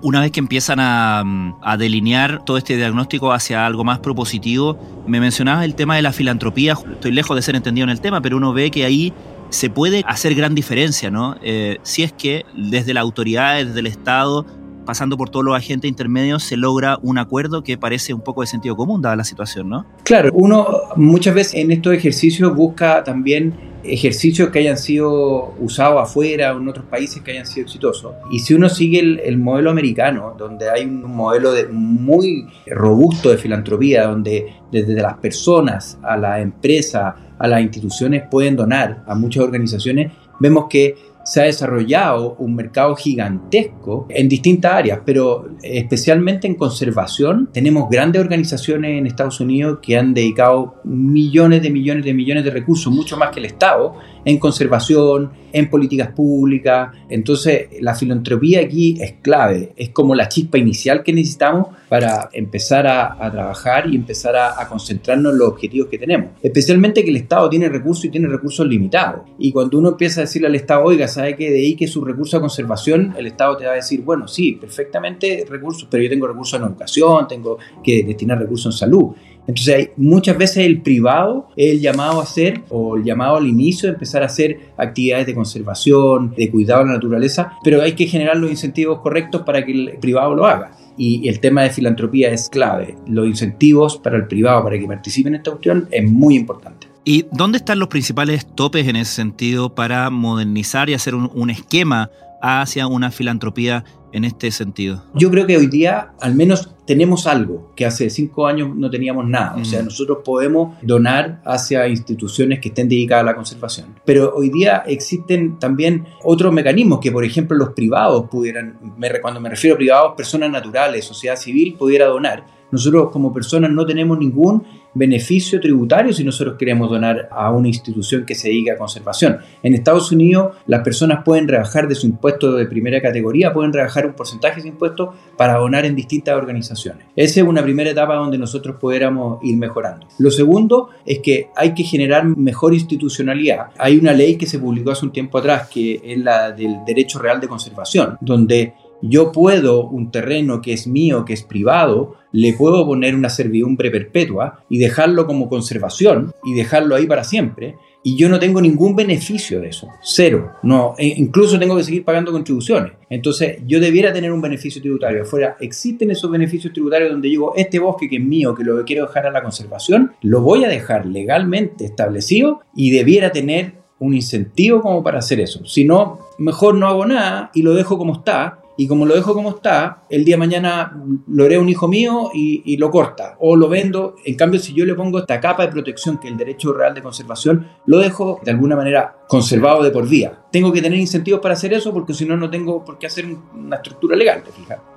Una 0.00 0.20
vez 0.20 0.30
que 0.30 0.38
empiezan 0.38 0.78
a, 0.78 1.24
a, 1.60 1.76
delinear 1.76 2.44
todo 2.44 2.58
este 2.58 2.76
diagnóstico 2.76 3.32
hacia 3.32 3.66
algo 3.66 3.82
más 3.82 3.98
propositivo, 3.98 4.78
me 5.08 5.18
mencionabas 5.18 5.64
el 5.64 5.74
tema 5.74 5.96
de 5.96 6.02
la 6.02 6.12
filantropía. 6.12 6.74
Estoy 6.92 7.10
lejos 7.10 7.34
de 7.34 7.42
ser 7.42 7.56
entendido 7.56 7.82
en 7.84 7.90
el 7.90 8.00
tema, 8.00 8.20
pero 8.20 8.36
uno 8.36 8.52
ve 8.52 8.70
que 8.70 8.84
ahí 8.84 9.12
se 9.52 9.68
puede 9.68 10.02
hacer 10.06 10.34
gran 10.34 10.54
diferencia, 10.54 11.10
¿no? 11.10 11.36
Eh, 11.42 11.78
si 11.82 12.02
es 12.02 12.12
que 12.12 12.44
desde 12.56 12.94
la 12.94 13.02
autoridad, 13.02 13.62
desde 13.62 13.80
el 13.80 13.86
Estado, 13.86 14.46
pasando 14.86 15.16
por 15.18 15.28
todos 15.28 15.44
los 15.44 15.54
agentes 15.54 15.88
intermedios, 15.88 16.42
se 16.42 16.56
logra 16.56 16.98
un 17.02 17.18
acuerdo 17.18 17.62
que 17.62 17.76
parece 17.76 18.14
un 18.14 18.22
poco 18.22 18.40
de 18.40 18.46
sentido 18.46 18.76
común, 18.76 19.02
dada 19.02 19.14
la 19.14 19.24
situación, 19.24 19.68
¿no? 19.68 19.86
Claro, 20.04 20.30
uno 20.32 20.66
muchas 20.96 21.34
veces 21.34 21.54
en 21.54 21.70
estos 21.70 21.92
ejercicios 21.92 22.56
busca 22.56 23.04
también 23.04 23.72
ejercicios 23.84 24.50
que 24.50 24.60
hayan 24.60 24.78
sido 24.78 25.54
usados 25.58 26.00
afuera 26.00 26.54
o 26.54 26.60
en 26.60 26.68
otros 26.68 26.86
países 26.86 27.20
que 27.22 27.32
hayan 27.32 27.46
sido 27.46 27.66
exitosos. 27.66 28.14
Y 28.30 28.38
si 28.38 28.54
uno 28.54 28.68
sigue 28.68 29.00
el, 29.00 29.38
modelo 29.38 29.70
americano, 29.70 30.34
donde 30.38 30.70
hay 30.70 30.84
un 30.84 31.02
modelo 31.14 31.52
de, 31.52 31.66
muy 31.66 32.46
robusto 32.66 33.30
de 33.30 33.38
filantropía, 33.38 34.06
donde 34.06 34.54
desde 34.70 34.94
las 34.94 35.18
personas 35.18 35.98
a 36.02 36.16
la 36.16 36.40
empresa, 36.40 37.16
a 37.42 37.48
las 37.48 37.60
instituciones 37.60 38.22
pueden 38.30 38.54
donar 38.54 39.02
a 39.04 39.16
muchas 39.16 39.42
organizaciones, 39.42 40.12
vemos 40.38 40.66
que 40.70 40.94
se 41.24 41.40
ha 41.40 41.44
desarrollado 41.44 42.36
un 42.38 42.54
mercado 42.54 42.94
gigantesco 42.94 44.06
en 44.08 44.28
distintas 44.28 44.72
áreas, 44.72 45.00
pero 45.04 45.50
especialmente 45.62 46.46
en 46.46 46.54
conservación. 46.54 47.48
Tenemos 47.52 47.88
grandes 47.90 48.22
organizaciones 48.22 48.98
en 48.98 49.06
Estados 49.06 49.40
Unidos 49.40 49.78
que 49.82 49.96
han 49.96 50.14
dedicado 50.14 50.76
millones 50.84 51.62
de 51.62 51.70
millones 51.70 52.04
de 52.04 52.14
millones 52.14 52.44
de 52.44 52.50
recursos, 52.50 52.92
mucho 52.92 53.16
más 53.16 53.30
que 53.30 53.40
el 53.40 53.46
Estado, 53.46 53.94
en 54.24 54.38
conservación, 54.38 55.30
en 55.52 55.68
políticas 55.68 56.08
públicas. 56.12 56.90
Entonces, 57.08 57.68
la 57.80 57.94
filantropía 57.94 58.60
aquí 58.60 58.96
es 59.00 59.14
clave, 59.22 59.72
es 59.76 59.90
como 59.90 60.14
la 60.14 60.28
chispa 60.28 60.58
inicial 60.58 61.02
que 61.02 61.12
necesitamos 61.12 61.68
para 61.88 62.30
empezar 62.32 62.86
a, 62.86 63.30
trabajar 63.30 63.88
y 63.88 63.96
empezar 63.96 64.36
a, 64.36 64.66
concentrarnos 64.68 65.32
en 65.32 65.38
los 65.38 65.48
objetivos 65.48 65.88
que 65.88 65.98
tenemos. 65.98 66.30
Especialmente 66.42 67.04
que 67.04 67.10
el 67.10 67.16
Estado 67.16 67.50
tiene 67.50 67.68
recursos 67.68 68.04
y 68.06 68.08
tiene 68.08 68.28
recursos 68.28 68.66
limitados. 68.66 69.22
Y 69.38 69.52
cuando 69.52 69.78
uno 69.78 69.90
empieza 69.90 70.20
a 70.20 70.24
decirle 70.24 70.48
al 70.48 70.54
Estado, 70.54 70.84
oiga, 70.84 71.08
¿sabe 71.08 71.36
que 71.36 71.50
dedique 71.50 71.86
su 71.86 72.04
recurso 72.04 72.36
a 72.36 72.40
conservación? 72.40 73.14
El 73.18 73.26
Estado 73.26 73.56
te 73.56 73.66
va 73.66 73.72
a 73.72 73.76
decir, 73.76 74.02
bueno, 74.02 74.26
sí, 74.28 74.52
perfectamente 74.52 75.44
recursos, 75.48 75.86
pero 75.90 76.02
yo 76.02 76.08
tengo 76.08 76.26
recursos 76.26 76.58
en 76.58 76.66
educación, 76.66 77.28
tengo 77.28 77.58
que 77.82 78.02
destinar 78.04 78.38
recursos 78.38 78.74
en 78.74 78.78
salud. 78.78 79.10
Entonces 79.46 79.74
hay, 79.74 79.88
muchas 79.96 80.38
veces 80.38 80.58
el 80.58 80.82
privado 80.82 81.48
es 81.56 81.72
el 81.72 81.80
llamado 81.80 82.20
a 82.20 82.22
hacer 82.22 82.62
o 82.68 82.96
el 82.96 83.04
llamado 83.04 83.36
al 83.36 83.46
inicio 83.46 83.88
de 83.88 83.94
empezar 83.94 84.22
a 84.22 84.26
hacer 84.26 84.58
actividades 84.76 85.26
de 85.26 85.34
conservación, 85.34 86.34
de 86.36 86.50
cuidado 86.50 86.82
de 86.82 86.88
la 86.88 86.94
naturaleza, 86.94 87.54
pero 87.64 87.82
hay 87.82 87.92
que 87.92 88.06
generar 88.06 88.36
los 88.36 88.50
incentivos 88.50 89.00
correctos 89.00 89.42
para 89.42 89.64
que 89.64 89.72
el 89.72 89.98
privado 90.00 90.34
lo 90.34 90.46
haga. 90.46 90.72
Y 90.96 91.26
el 91.28 91.40
tema 91.40 91.62
de 91.62 91.70
filantropía 91.70 92.30
es 92.30 92.48
clave. 92.50 92.96
Los 93.06 93.26
incentivos 93.26 93.96
para 93.96 94.16
el 94.16 94.26
privado, 94.26 94.62
para 94.62 94.78
que 94.78 94.86
participe 94.86 95.28
en 95.28 95.36
esta 95.36 95.50
cuestión, 95.50 95.88
es 95.90 96.08
muy 96.08 96.36
importante. 96.36 96.86
¿Y 97.04 97.24
dónde 97.32 97.58
están 97.58 97.78
los 97.78 97.88
principales 97.88 98.46
topes 98.46 98.86
en 98.86 98.96
ese 98.96 99.12
sentido 99.12 99.74
para 99.74 100.08
modernizar 100.10 100.90
y 100.90 100.94
hacer 100.94 101.14
un 101.14 101.50
esquema 101.50 102.10
hacia 102.42 102.86
una 102.86 103.10
filantropía 103.10 103.84
en 104.12 104.24
este 104.24 104.50
sentido? 104.50 105.04
Yo 105.14 105.30
creo 105.30 105.46
que 105.46 105.56
hoy 105.56 105.66
día 105.66 106.12
al 106.20 106.34
menos 106.34 106.70
tenemos 106.86 107.26
algo 107.26 107.72
que 107.76 107.86
hace 107.86 108.10
cinco 108.10 108.46
años 108.46 108.74
no 108.74 108.90
teníamos 108.90 109.26
nada. 109.26 109.56
O 109.56 109.64
sea, 109.64 109.82
mm. 109.82 109.86
nosotros 109.86 110.18
podemos 110.24 110.76
donar 110.82 111.40
hacia 111.44 111.86
instituciones 111.88 112.60
que 112.60 112.68
estén 112.68 112.88
dedicadas 112.88 113.22
a 113.22 113.26
la 113.26 113.34
conservación. 113.34 113.94
Pero 114.04 114.34
hoy 114.34 114.50
día 114.50 114.82
existen 114.86 115.58
también 115.58 116.06
otros 116.24 116.52
mecanismos 116.52 117.00
que, 117.00 117.12
por 117.12 117.24
ejemplo, 117.24 117.56
los 117.56 117.70
privados 117.70 118.28
pudieran, 118.28 118.78
cuando 119.20 119.40
me 119.40 119.48
refiero 119.48 119.74
a 119.74 119.78
privados, 119.78 120.12
personas 120.16 120.50
naturales, 120.50 121.04
sociedad 121.04 121.36
civil, 121.36 121.74
pudiera 121.78 122.06
donar. 122.06 122.61
Nosotros 122.72 123.10
como 123.10 123.32
personas 123.32 123.70
no 123.70 123.86
tenemos 123.86 124.18
ningún 124.18 124.64
beneficio 124.94 125.60
tributario 125.60 126.12
si 126.12 126.24
nosotros 126.24 126.56
queremos 126.58 126.90
donar 126.90 127.28
a 127.30 127.50
una 127.50 127.68
institución 127.68 128.24
que 128.26 128.34
se 128.34 128.48
dedica 128.48 128.74
a 128.74 128.76
conservación. 128.76 129.38
En 129.62 129.74
Estados 129.74 130.12
Unidos 130.12 130.56
las 130.66 130.82
personas 130.82 131.22
pueden 131.24 131.48
rebajar 131.48 131.88
de 131.88 131.94
su 131.94 132.06
impuesto 132.06 132.52
de 132.52 132.66
primera 132.66 133.00
categoría, 133.00 133.52
pueden 133.52 133.72
rebajar 133.72 134.06
un 134.06 134.14
porcentaje 134.14 134.62
de 134.62 134.68
impuesto 134.68 135.14
para 135.36 135.58
donar 135.58 135.84
en 135.84 135.94
distintas 135.94 136.36
organizaciones. 136.36 137.06
Esa 137.16 137.40
es 137.40 137.46
una 137.46 137.62
primera 137.62 137.90
etapa 137.90 138.14
donde 138.14 138.38
nosotros 138.38 138.76
pudiéramos 138.80 139.38
ir 139.42 139.56
mejorando. 139.56 140.06
Lo 140.18 140.30
segundo 140.30 140.90
es 141.06 141.20
que 141.20 141.48
hay 141.56 141.74
que 141.74 141.84
generar 141.84 142.24
mejor 142.24 142.74
institucionalidad. 142.74 143.68
Hay 143.78 143.96
una 143.98 144.12
ley 144.12 144.36
que 144.36 144.46
se 144.46 144.58
publicó 144.58 144.90
hace 144.90 145.04
un 145.04 145.12
tiempo 145.12 145.38
atrás 145.38 145.68
que 145.68 146.00
es 146.04 146.18
la 146.18 146.52
del 146.52 146.76
derecho 146.86 147.18
real 147.18 147.40
de 147.40 147.48
conservación, 147.48 148.16
donde 148.20 148.74
yo 149.02 149.32
puedo 149.32 149.86
un 149.88 150.10
terreno 150.10 150.62
que 150.62 150.72
es 150.72 150.86
mío, 150.86 151.24
que 151.24 151.34
es 151.34 151.42
privado, 151.42 152.16
le 152.32 152.54
puedo 152.54 152.86
poner 152.86 153.14
una 153.14 153.28
servidumbre 153.28 153.90
perpetua 153.90 154.64
y 154.68 154.78
dejarlo 154.78 155.26
como 155.26 155.48
conservación 155.48 156.32
y 156.44 156.54
dejarlo 156.54 156.94
ahí 156.94 157.06
para 157.06 157.24
siempre 157.24 157.76
y 158.04 158.16
yo 158.16 158.28
no 158.28 158.38
tengo 158.38 158.60
ningún 158.60 158.96
beneficio 158.96 159.60
de 159.60 159.68
eso, 159.68 159.88
cero. 160.02 160.54
No, 160.62 160.94
e 160.98 161.06
incluso 161.06 161.58
tengo 161.58 161.76
que 161.76 161.84
seguir 161.84 162.04
pagando 162.04 162.32
contribuciones. 162.32 162.92
Entonces, 163.08 163.58
yo 163.66 163.78
debiera 163.78 164.12
tener 164.12 164.32
un 164.32 164.40
beneficio 164.40 164.82
tributario. 164.82 165.22
Afuera 165.22 165.56
existen 165.60 166.10
esos 166.10 166.30
beneficios 166.30 166.72
tributarios 166.72 167.12
donde 167.12 167.28
digo, 167.28 167.52
este 167.54 167.78
bosque 167.78 168.08
que 168.08 168.16
es 168.16 168.22
mío, 168.22 168.54
que 168.54 168.64
lo 168.64 168.84
quiero 168.84 169.06
dejar 169.06 169.26
a 169.26 169.30
la 169.30 169.42
conservación, 169.42 170.12
lo 170.22 170.40
voy 170.40 170.64
a 170.64 170.68
dejar 170.68 171.06
legalmente 171.06 171.84
establecido 171.84 172.60
y 172.74 172.90
debiera 172.90 173.30
tener 173.30 173.74
un 174.00 174.14
incentivo 174.14 174.80
como 174.80 175.04
para 175.04 175.20
hacer 175.20 175.38
eso. 175.38 175.64
Si 175.64 175.84
no, 175.84 176.18
mejor 176.38 176.74
no 176.74 176.88
hago 176.88 177.06
nada 177.06 177.52
y 177.54 177.62
lo 177.62 177.72
dejo 177.72 177.98
como 177.98 178.14
está 178.14 178.61
y 178.76 178.88
como 178.88 179.06
lo 179.06 179.14
dejo 179.14 179.34
como 179.34 179.50
está, 179.50 180.04
el 180.08 180.24
día 180.24 180.36
de 180.36 180.40
mañana 180.40 180.96
lo 181.28 181.44
haré 181.44 181.58
un 181.58 181.68
hijo 181.68 181.88
mío 181.88 182.30
y, 182.32 182.76
lo 182.76 182.90
corta 182.90 183.36
o 183.38 183.54
lo 183.54 183.68
vendo. 183.68 184.16
En 184.24 184.34
cambio, 184.34 184.58
si 184.58 184.72
yo 184.72 184.84
le 184.84 184.94
pongo 184.94 185.18
esta 185.18 185.38
capa 185.40 185.64
de 185.64 185.72
protección 185.72 186.18
que 186.18 186.26
es 186.26 186.32
el 186.32 186.38
derecho 186.38 186.72
real 186.72 186.94
de 186.94 187.02
conservación, 187.02 187.68
lo 187.86 187.98
dejo 187.98 188.40
de 188.42 188.50
alguna 188.50 188.74
manera 188.74 189.18
conservado 189.28 189.82
de 189.82 189.90
por 189.90 190.08
vía. 190.08 190.40
Tengo 190.50 190.72
que 190.72 190.82
tener 190.82 190.98
incentivos 190.98 191.40
para 191.40 191.54
hacer 191.54 191.72
eso 191.74 191.92
porque 191.92 192.14
si 192.14 192.24
no, 192.24 192.36
no 192.36 192.50
tengo 192.50 192.84
por 192.84 192.98
qué 192.98 193.06
hacer 193.06 193.26
una 193.54 193.76
estructura 193.76 194.16
legal, 194.16 194.42
¿te 194.42 194.50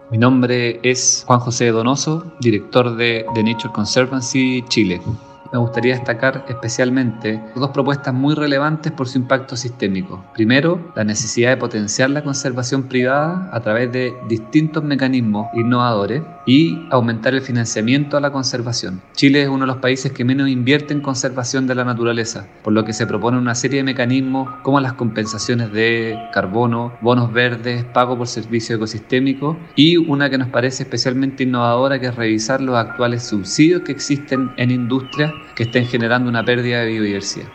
Mi 0.09 0.17
nombre 0.17 0.79
es 0.81 1.23
Juan 1.27 1.39
José 1.39 1.67
Donoso, 1.67 2.33
director 2.39 2.95
de 2.95 3.25
The 3.33 3.43
Nature 3.43 3.73
Conservancy 3.73 4.63
Chile 4.67 5.01
me 5.55 5.61
gustaría 5.61 5.93
destacar 5.93 6.43
especialmente 6.49 7.41
dos 7.55 7.69
propuestas 7.69 8.13
muy 8.13 8.35
relevantes 8.35 8.91
por 8.91 9.07
su 9.07 9.19
impacto 9.19 9.55
sistémico. 9.55 10.25
Primero, 10.33 10.91
la 10.97 11.05
necesidad 11.05 11.51
de 11.51 11.55
potenciar 11.55 12.09
la 12.09 12.25
conservación 12.25 12.89
privada 12.89 13.49
a 13.53 13.61
través 13.61 13.89
de 13.93 14.13
distintos 14.27 14.83
mecanismos 14.83 15.47
innovadores 15.53 16.23
y 16.45 16.85
aumentar 16.91 17.33
el 17.33 17.41
financiamiento 17.41 18.17
a 18.17 18.19
la 18.19 18.31
conservación. 18.33 19.01
Chile 19.13 19.43
es 19.43 19.47
uno 19.47 19.61
de 19.61 19.67
los 19.67 19.77
países 19.77 20.11
que 20.11 20.25
menos 20.25 20.49
invierte 20.49 20.93
en 20.93 20.99
conservación 20.99 21.67
de 21.67 21.75
la 21.75 21.85
naturaleza, 21.85 22.47
por 22.61 22.73
lo 22.73 22.83
que 22.83 22.91
se 22.91 23.07
propone 23.07 23.37
una 23.37 23.55
serie 23.55 23.77
de 23.77 23.83
mecanismos 23.85 24.49
como 24.61 24.81
las 24.81 24.93
compensaciones 24.93 25.71
de 25.71 26.19
carbono, 26.33 26.91
bonos 26.99 27.31
verdes, 27.31 27.85
pago 27.85 28.17
por 28.17 28.27
servicio 28.27 28.75
ecosistémico 28.75 29.57
y 29.77 29.95
una 29.95 30.29
que 30.29 30.37
nos 30.37 30.49
parece 30.49 30.83
especialmente 30.83 31.43
innovadora 31.43 31.97
que 31.97 32.07
es 32.07 32.15
revisar 32.15 32.59
los 32.59 32.75
actuales 32.75 33.23
subsidios 33.23 33.83
que 33.83 33.93
existen 33.93 34.51
en 34.57 34.71
industrias 34.71 35.31
que 35.55 35.63
estén 35.63 35.87
generando 35.87 36.29
una 36.29 36.43
pérdida 36.43 36.81
de 36.81 36.87
biodiversidad. 36.87 37.47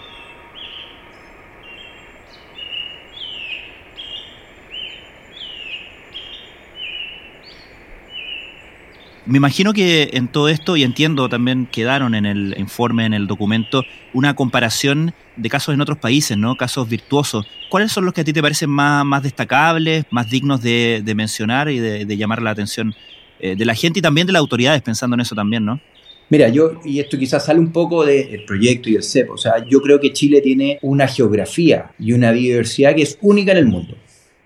Me 9.30 9.36
imagino 9.36 9.72
que 9.72 10.10
en 10.14 10.26
todo 10.26 10.48
esto, 10.48 10.76
y 10.76 10.82
entiendo 10.82 11.28
también, 11.28 11.66
quedaron 11.66 12.16
en 12.16 12.26
el 12.26 12.56
informe, 12.58 13.06
en 13.06 13.14
el 13.14 13.28
documento, 13.28 13.84
una 14.12 14.34
comparación 14.34 15.14
de 15.36 15.48
casos 15.48 15.72
en 15.72 15.80
otros 15.80 15.98
países, 15.98 16.36
¿no? 16.36 16.56
Casos 16.56 16.88
virtuosos. 16.88 17.46
¿Cuáles 17.68 17.92
son 17.92 18.04
los 18.04 18.12
que 18.12 18.22
a 18.22 18.24
ti 18.24 18.32
te 18.32 18.42
parecen 18.42 18.70
más, 18.70 19.04
más 19.04 19.22
destacables, 19.22 20.04
más 20.10 20.28
dignos 20.28 20.62
de, 20.62 21.04
mencionar 21.14 21.70
y 21.70 21.78
de, 21.78 22.16
llamar 22.16 22.42
la 22.42 22.50
atención 22.50 22.92
eh, 23.38 23.54
de 23.54 23.64
la 23.64 23.76
gente 23.76 24.00
y 24.00 24.02
también 24.02 24.26
de 24.26 24.32
las 24.32 24.40
autoridades, 24.40 24.82
pensando 24.82 25.14
en 25.14 25.20
eso 25.20 25.36
también, 25.36 25.64
¿no? 25.64 25.80
Mira, 26.30 26.48
yo, 26.48 26.80
y 26.84 27.00
esto 27.00 27.18
quizás 27.18 27.44
sale 27.44 27.58
un 27.58 27.72
poco 27.72 28.06
del 28.06 28.44
proyecto 28.44 28.88
y 28.88 28.92
del 28.92 29.02
CEP, 29.02 29.30
o 29.30 29.36
sea, 29.36 29.66
yo 29.66 29.82
creo 29.82 29.98
que 29.98 30.12
Chile 30.12 30.40
tiene 30.40 30.78
una 30.80 31.08
geografía 31.08 31.90
y 31.98 32.12
una 32.12 32.30
biodiversidad 32.30 32.94
que 32.94 33.02
es 33.02 33.18
única 33.20 33.50
en 33.50 33.58
el 33.58 33.66
mundo. 33.66 33.96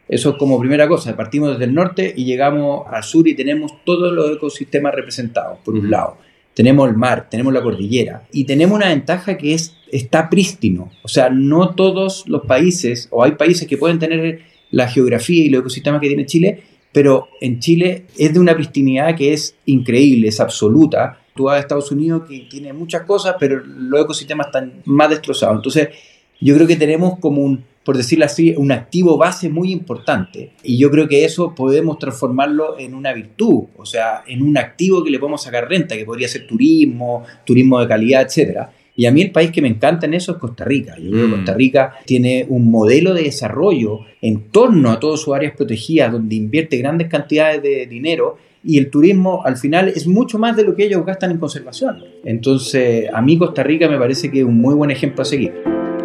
Eso 0.08 0.30
es 0.30 0.36
como 0.36 0.58
primera 0.58 0.88
cosa, 0.88 1.14
partimos 1.14 1.50
desde 1.50 1.64
el 1.64 1.74
norte 1.74 2.14
y 2.16 2.24
llegamos 2.24 2.86
al 2.90 3.04
sur 3.04 3.28
y 3.28 3.34
tenemos 3.34 3.84
todos 3.84 4.12
los 4.14 4.34
ecosistemas 4.34 4.94
representados, 4.94 5.58
por 5.62 5.74
un 5.74 5.90
lado. 5.90 6.16
Tenemos 6.54 6.88
el 6.88 6.96
mar, 6.96 7.28
tenemos 7.28 7.52
la 7.52 7.62
cordillera 7.62 8.26
y 8.32 8.44
tenemos 8.44 8.76
una 8.76 8.88
ventaja 8.88 9.36
que 9.36 9.52
es 9.52 9.76
está 9.92 10.30
prístino. 10.30 10.90
O 11.02 11.08
sea, 11.08 11.28
no 11.28 11.74
todos 11.74 12.24
los 12.26 12.46
países, 12.46 13.08
o 13.10 13.22
hay 13.22 13.32
países 13.32 13.68
que 13.68 13.76
pueden 13.76 13.98
tener 13.98 14.40
la 14.70 14.88
geografía 14.88 15.44
y 15.44 15.50
los 15.50 15.60
ecosistemas 15.60 16.00
que 16.00 16.08
tiene 16.08 16.24
Chile, 16.24 16.62
pero 16.92 17.28
en 17.40 17.60
Chile 17.60 18.04
es 18.16 18.32
de 18.32 18.40
una 18.40 18.54
pristinidad 18.54 19.14
que 19.16 19.34
es 19.34 19.54
increíble, 19.66 20.28
es 20.28 20.40
absoluta 20.40 21.20
Tú 21.34 21.44
vas 21.44 21.56
a 21.56 21.60
Estados 21.60 21.90
Unidos 21.90 22.22
que 22.28 22.46
tiene 22.48 22.72
muchas 22.72 23.02
cosas, 23.02 23.36
pero 23.40 23.60
los 23.64 24.02
ecosistemas 24.02 24.46
están 24.46 24.82
más 24.84 25.10
destrozados. 25.10 25.56
Entonces, 25.56 25.88
yo 26.40 26.54
creo 26.54 26.66
que 26.66 26.76
tenemos 26.76 27.18
como 27.18 27.42
un, 27.42 27.64
por 27.84 27.96
decirlo 27.96 28.24
así, 28.24 28.54
un 28.56 28.70
activo 28.70 29.16
base 29.16 29.48
muy 29.48 29.72
importante. 29.72 30.52
Y 30.62 30.78
yo 30.78 30.90
creo 30.90 31.08
que 31.08 31.24
eso 31.24 31.54
podemos 31.54 31.98
transformarlo 31.98 32.78
en 32.78 32.94
una 32.94 33.12
virtud, 33.12 33.64
o 33.76 33.84
sea, 33.84 34.22
en 34.26 34.42
un 34.42 34.56
activo 34.56 35.02
que 35.02 35.10
le 35.10 35.18
podemos 35.18 35.42
sacar 35.42 35.68
renta, 35.68 35.96
que 35.96 36.04
podría 36.04 36.28
ser 36.28 36.46
turismo, 36.46 37.24
turismo 37.44 37.80
de 37.80 37.88
calidad, 37.88 38.22
etcétera. 38.22 38.70
Y 38.96 39.06
a 39.06 39.10
mí 39.10 39.22
el 39.22 39.32
país 39.32 39.50
que 39.50 39.60
me 39.60 39.68
encanta 39.68 40.06
en 40.06 40.14
eso 40.14 40.32
es 40.32 40.38
Costa 40.38 40.64
Rica. 40.64 40.94
Yo 40.98 41.10
creo 41.10 41.22
que 41.22 41.28
mm. 41.28 41.36
Costa 41.36 41.54
Rica 41.54 41.94
tiene 42.04 42.46
un 42.48 42.70
modelo 42.70 43.12
de 43.12 43.24
desarrollo 43.24 44.00
en 44.20 44.50
torno 44.50 44.90
a 44.92 45.00
todas 45.00 45.20
sus 45.20 45.34
áreas 45.34 45.54
protegidas, 45.56 46.12
donde 46.12 46.36
invierte 46.36 46.76
grandes 46.76 47.08
cantidades 47.08 47.62
de 47.62 47.86
dinero 47.86 48.38
y 48.64 48.78
el 48.78 48.90
turismo 48.90 49.42
al 49.44 49.56
final 49.56 49.88
es 49.88 50.06
mucho 50.06 50.38
más 50.38 50.56
de 50.56 50.64
lo 50.64 50.74
que 50.74 50.86
ellos 50.86 51.04
gastan 51.04 51.30
en 51.30 51.38
conservación. 51.38 52.02
Entonces, 52.24 53.08
a 53.12 53.20
mí 53.20 53.38
Costa 53.38 53.62
Rica 53.62 53.88
me 53.88 53.98
parece 53.98 54.30
que 54.30 54.40
es 54.40 54.44
un 54.44 54.58
muy 54.58 54.74
buen 54.74 54.90
ejemplo 54.90 55.22
a 55.22 55.24
seguir. 55.24 55.52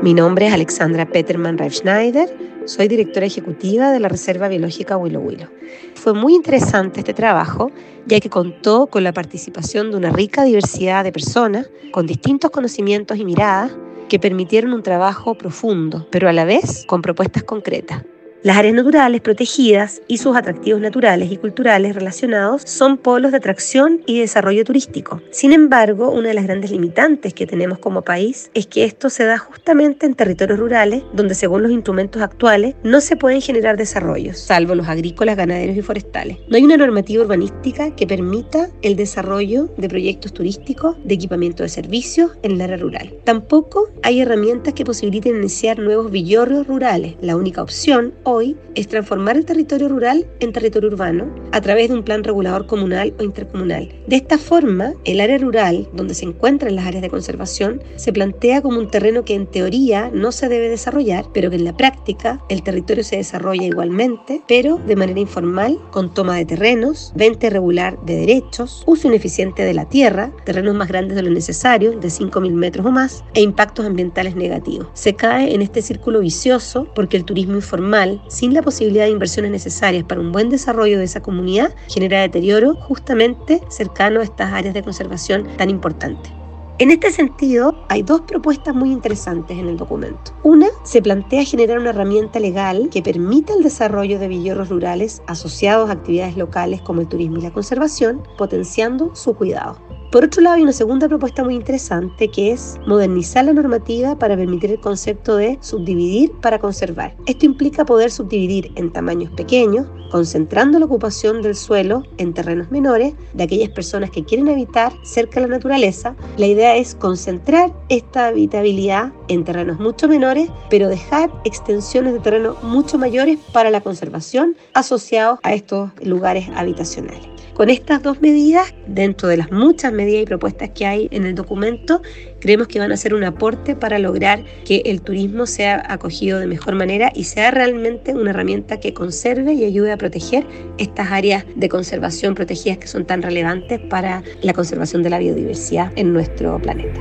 Mi 0.04 0.14
nombre 0.14 0.48
es 0.48 0.54
Alexandra 0.54 1.06
Peterman 1.06 1.58
Reif-Schneider, 1.58 2.30
soy 2.66 2.88
directora 2.88 3.26
ejecutiva 3.26 3.92
de 3.92 4.00
la 4.00 4.08
Reserva 4.08 4.48
Biológica 4.48 4.96
Huilo 4.96 5.20
Huilo. 5.20 5.48
Fue 5.96 6.14
muy 6.14 6.36
interesante 6.36 7.00
este 7.00 7.14
trabajo, 7.14 7.72
ya 8.06 8.20
que 8.20 8.30
contó 8.30 8.88
con 8.88 9.04
la 9.04 9.14
participación 9.14 9.92
de 9.92 9.98
una 9.98 10.12
rica 10.12 10.44
diversidad 10.44 11.04
de 11.04 11.12
personas 11.12 11.70
con 11.92 12.06
distintos 12.06 12.52
conocimientos 12.52 13.18
y 13.18 13.26
miradas 13.26 13.72
que 14.08 14.20
permitieron 14.20 14.74
un 14.74 14.84
trabajo 14.84 15.36
profundo, 15.36 16.08
pero 16.12 16.30
a 16.30 16.34
la 16.34 16.46
vez 16.46 16.86
con 16.88 17.02
propuestas 17.02 17.44
concretas. 17.44 18.04
Las 18.42 18.56
áreas 18.56 18.74
naturales 18.74 19.20
protegidas 19.20 20.02
y 20.08 20.18
sus 20.18 20.38
atractivos 20.38 20.80
naturales 20.80 21.30
y 21.30 21.36
culturales 21.36 21.94
relacionados 21.94 22.62
son 22.62 22.98
polos 22.98 23.32
de 23.32 23.38
atracción 23.38 24.02
y 24.06 24.22
desarrollo 24.22 24.64
turístico. 24.64 25.22
Sin 25.30 25.52
embargo, 25.52 26.10
una 26.10 26.30
de 26.30 26.36
las 26.36 26.46
grandes 26.46 26.72
limitantes 26.72 27.34
que 27.34 27.46
tenemos 27.46 27.80
como 27.80 28.02
país 28.02 28.50
es 28.54 28.66
que 28.66 28.86
esto 28.86 29.10
se 29.10 29.26
da 29.26 29.38
justamente 29.38 30.06
en 30.06 30.14
territorios 30.14 30.58
rurales 30.58 31.04
donde 31.12 31.36
según 31.36 31.64
los 31.64 31.72
instrumentos 31.74 32.22
actuales 32.22 32.76
no 32.82 33.02
se 33.02 33.18
pueden 33.18 33.42
generar 33.42 33.76
desarrollos, 33.76 34.40
salvo 34.40 34.74
los 34.74 34.88
agrícolas, 34.88 35.36
ganaderos 35.36 35.76
y 35.76 35.82
forestales. 35.82 36.38
No 36.48 36.56
hay 36.56 36.64
una 36.64 36.78
normativa 36.78 37.24
urbanística 37.24 37.94
que 37.94 38.08
permita 38.08 38.70
el 38.84 38.96
desarrollo 38.96 39.70
de 39.76 39.90
proyectos 39.90 40.32
turísticos 40.32 40.96
de 41.04 41.16
equipamiento 41.16 41.64
de 41.64 41.70
servicios 41.70 42.32
en 42.44 42.54
el 42.54 42.62
área 42.62 42.78
rural. 42.78 43.14
Tampoco 43.26 43.90
hay 44.02 44.22
herramientas 44.22 44.74
que 44.76 44.86
posibiliten 44.86 45.36
iniciar 45.36 45.78
nuevos 45.78 46.10
villorrios 46.10 46.68
rurales. 46.68 47.16
La 47.20 47.36
única 47.36 47.62
opción 47.62 48.14
hoy 48.30 48.56
es 48.76 48.88
transformar 48.88 49.36
el 49.38 49.46
territorio 49.46 49.90
rural 49.90 50.28
en 50.40 50.54
territorio 50.54 50.90
urbano 50.90 51.34
a 51.52 51.62
través 51.62 51.90
de 51.90 51.96
un 51.96 52.04
plan 52.04 52.24
regulador 52.24 52.68
comunal 52.68 53.14
o 53.20 53.24
intercomunal. 53.24 53.90
De 54.08 54.16
esta 54.16 54.38
forma, 54.38 54.94
el 55.04 55.20
área 55.20 55.38
rural, 55.38 55.90
donde 55.94 56.14
se 56.14 56.26
encuentran 56.26 56.76
las 56.76 56.86
áreas 56.86 57.02
de 57.02 57.10
conservación, 57.10 57.84
se 57.96 58.14
plantea 58.14 58.62
como 58.62 58.80
un 58.80 58.90
terreno 58.90 59.26
que 59.26 59.34
en 59.34 59.48
teoría 59.48 60.12
no 60.14 60.32
se 60.32 60.48
debe 60.48 60.70
desarrollar, 60.70 61.26
pero 61.34 61.50
que 61.50 61.56
en 61.56 61.66
la 61.66 61.76
práctica 61.76 62.42
el 62.50 62.64
territorio 62.64 63.04
se 63.04 63.18
desarrolla 63.18 63.66
igualmente, 63.66 64.42
pero 64.48 64.78
de 64.78 64.96
manera 64.96 65.20
informal, 65.20 65.80
con 65.92 66.14
toma 66.14 66.38
de 66.38 66.46
terrenos, 66.46 67.12
venta 67.16 67.48
irregular 67.48 68.00
de 68.06 68.16
derechos, 68.16 68.84
uso 68.86 69.08
ineficiente 69.08 69.64
de 69.64 69.74
la 69.74 69.90
tierra, 69.90 70.32
terrenos 70.46 70.76
más 70.76 70.88
grandes 70.88 71.16
de 71.16 71.24
lo 71.24 71.32
necesario, 71.32 71.92
de 72.00 72.08
5.000 72.08 72.52
metros 72.52 72.86
o 72.86 72.92
más, 72.92 73.24
e 73.34 73.42
impactos 73.42 73.86
ambientales 73.86 74.36
negativos. 74.36 74.88
Se 74.94 75.16
cae 75.16 75.54
en 75.54 75.62
este 75.62 75.82
círculo 75.82 76.20
vicioso 76.20 76.88
porque 76.94 77.18
el 77.18 77.26
turismo 77.26 77.56
informal 77.56 78.19
sin 78.28 78.54
la 78.54 78.62
posibilidad 78.62 79.06
de 79.06 79.12
inversiones 79.12 79.52
necesarias 79.52 80.04
para 80.04 80.22
un 80.22 80.32
buen 80.32 80.50
desarrollo 80.50 80.98
de 80.98 81.06
esa 81.06 81.22
comunidad, 81.22 81.74
genera 81.88 82.22
deterioro 82.22 82.76
justamente 82.76 83.62
cercano 83.70 84.20
a 84.20 84.24
estas 84.24 84.54
áreas 84.54 84.74
de 84.74 84.84
conservación 84.84 85.48
tan 85.58 85.70
importantes. 85.70 86.32
En 86.80 86.92
este 86.92 87.12
sentido, 87.12 87.76
hay 87.90 88.04
dos 88.04 88.22
propuestas 88.22 88.74
muy 88.74 88.94
interesantes 88.94 89.58
en 89.58 89.68
el 89.68 89.76
documento. 89.76 90.32
Una, 90.44 90.68
se 90.84 91.02
plantea 91.02 91.44
generar 91.44 91.78
una 91.78 91.90
herramienta 91.90 92.40
legal 92.40 92.88
que 92.90 93.04
permita 93.04 93.54
el 93.54 93.64
desarrollo 93.64 94.18
de 94.18 94.30
villorros 94.30 94.70
rurales 94.70 95.22
asociados 95.28 95.90
a 95.90 95.94
actividades 95.94 96.38
locales 96.38 96.82
como 96.82 97.02
el 97.02 97.10
turismo 97.10 97.40
y 97.40 97.42
la 97.42 97.52
conservación, 97.52 98.24
potenciando 98.38 99.14
su 99.14 99.34
cuidado. 99.34 99.78
Por 100.12 100.24
otro 100.24 100.42
lado, 100.42 100.56
hay 100.56 100.64
una 100.64 100.74
segunda 100.74 101.08
propuesta 101.08 101.44
muy 101.44 101.54
interesante 101.54 102.30
que 102.30 102.52
es 102.52 102.78
modernizar 102.88 103.46
la 103.46 103.54
normativa 103.54 104.18
para 104.18 104.36
permitir 104.36 104.72
el 104.72 104.80
concepto 104.80 105.36
de 105.36 105.60
subdividir 105.62 106.32
para 106.42 106.58
conservar. 106.58 107.16
Esto 107.28 107.46
implica 107.46 107.86
poder 107.86 108.10
subdividir 108.10 108.72
en 108.76 108.92
tamaños 108.92 109.30
pequeños, 109.34 109.86
concentrando 110.10 110.80
la 110.80 110.86
ocupación 110.86 111.44
del 111.44 111.56
suelo 111.56 112.02
en 112.18 112.34
terrenos 112.34 112.72
menores 112.72 113.14
de 113.34 113.44
aquellas 113.44 113.70
personas 113.70 114.10
que 114.10 114.24
quieren 114.24 114.50
habitar 114.50 114.92
cerca 115.04 115.42
de 115.42 115.48
la 115.48 115.58
naturaleza. 115.58 116.16
La 116.38 116.48
idea 116.48 116.76
es 116.76 116.96
concentrar 116.96 117.72
esta 117.90 118.30
habitabilidad 118.30 119.14
en 119.28 119.44
terrenos 119.44 119.80
mucho 119.80 120.08
menores, 120.08 120.50
pero 120.72 120.90
dejar 120.90 121.30
extensiones 121.44 122.14
de 122.14 122.20
terreno 122.20 122.56
mucho 122.64 122.98
mayores 122.98 123.38
para 123.54 123.70
la 123.70 123.82
conservación 123.82 124.56
asociados 124.74 125.38
a 125.44 125.54
estos 125.54 125.92
lugares 126.02 126.50
habitacionales. 126.56 127.39
Con 127.60 127.70
estas 127.70 128.02
dos 128.02 128.22
medidas, 128.22 128.74
dentro 128.88 129.28
de 129.28 129.36
las 129.36 129.52
muchas 129.52 129.92
medidas 129.92 130.24
y 130.24 130.26
propuestas 130.26 130.70
que 130.70 130.86
hay 130.86 131.10
en 131.12 131.26
el 131.26 131.36
documento, 131.36 132.02
creemos 132.40 132.70
que 132.70 132.80
van 132.80 132.94
a 132.94 132.96
ser 132.96 133.14
un 133.14 133.26
aporte 133.26 133.76
para 133.76 134.00
lograr 134.00 134.46
que 134.64 134.82
el 134.86 135.02
turismo 135.02 135.46
sea 135.46 135.84
acogido 135.90 136.40
de 136.40 136.48
mejor 136.48 136.76
manera 136.76 137.12
y 137.14 137.26
sea 137.26 137.52
realmente 137.52 138.14
una 138.14 138.30
herramienta 138.30 138.80
que 138.80 138.94
conserve 138.94 139.56
y 139.56 139.66
ayude 139.66 139.92
a 139.92 139.98
proteger 139.98 140.48
estas 140.78 141.12
áreas 141.12 141.44
de 141.54 141.68
conservación 141.68 142.34
protegidas 142.34 142.78
que 142.78 142.88
son 142.88 143.04
tan 143.04 143.22
relevantes 143.22 143.82
para 143.90 144.24
la 144.42 144.54
conservación 144.54 145.04
de 145.04 145.10
la 145.10 145.20
biodiversidad 145.20 145.92
en 145.98 146.14
nuestro 146.14 146.60
planeta. 146.60 146.98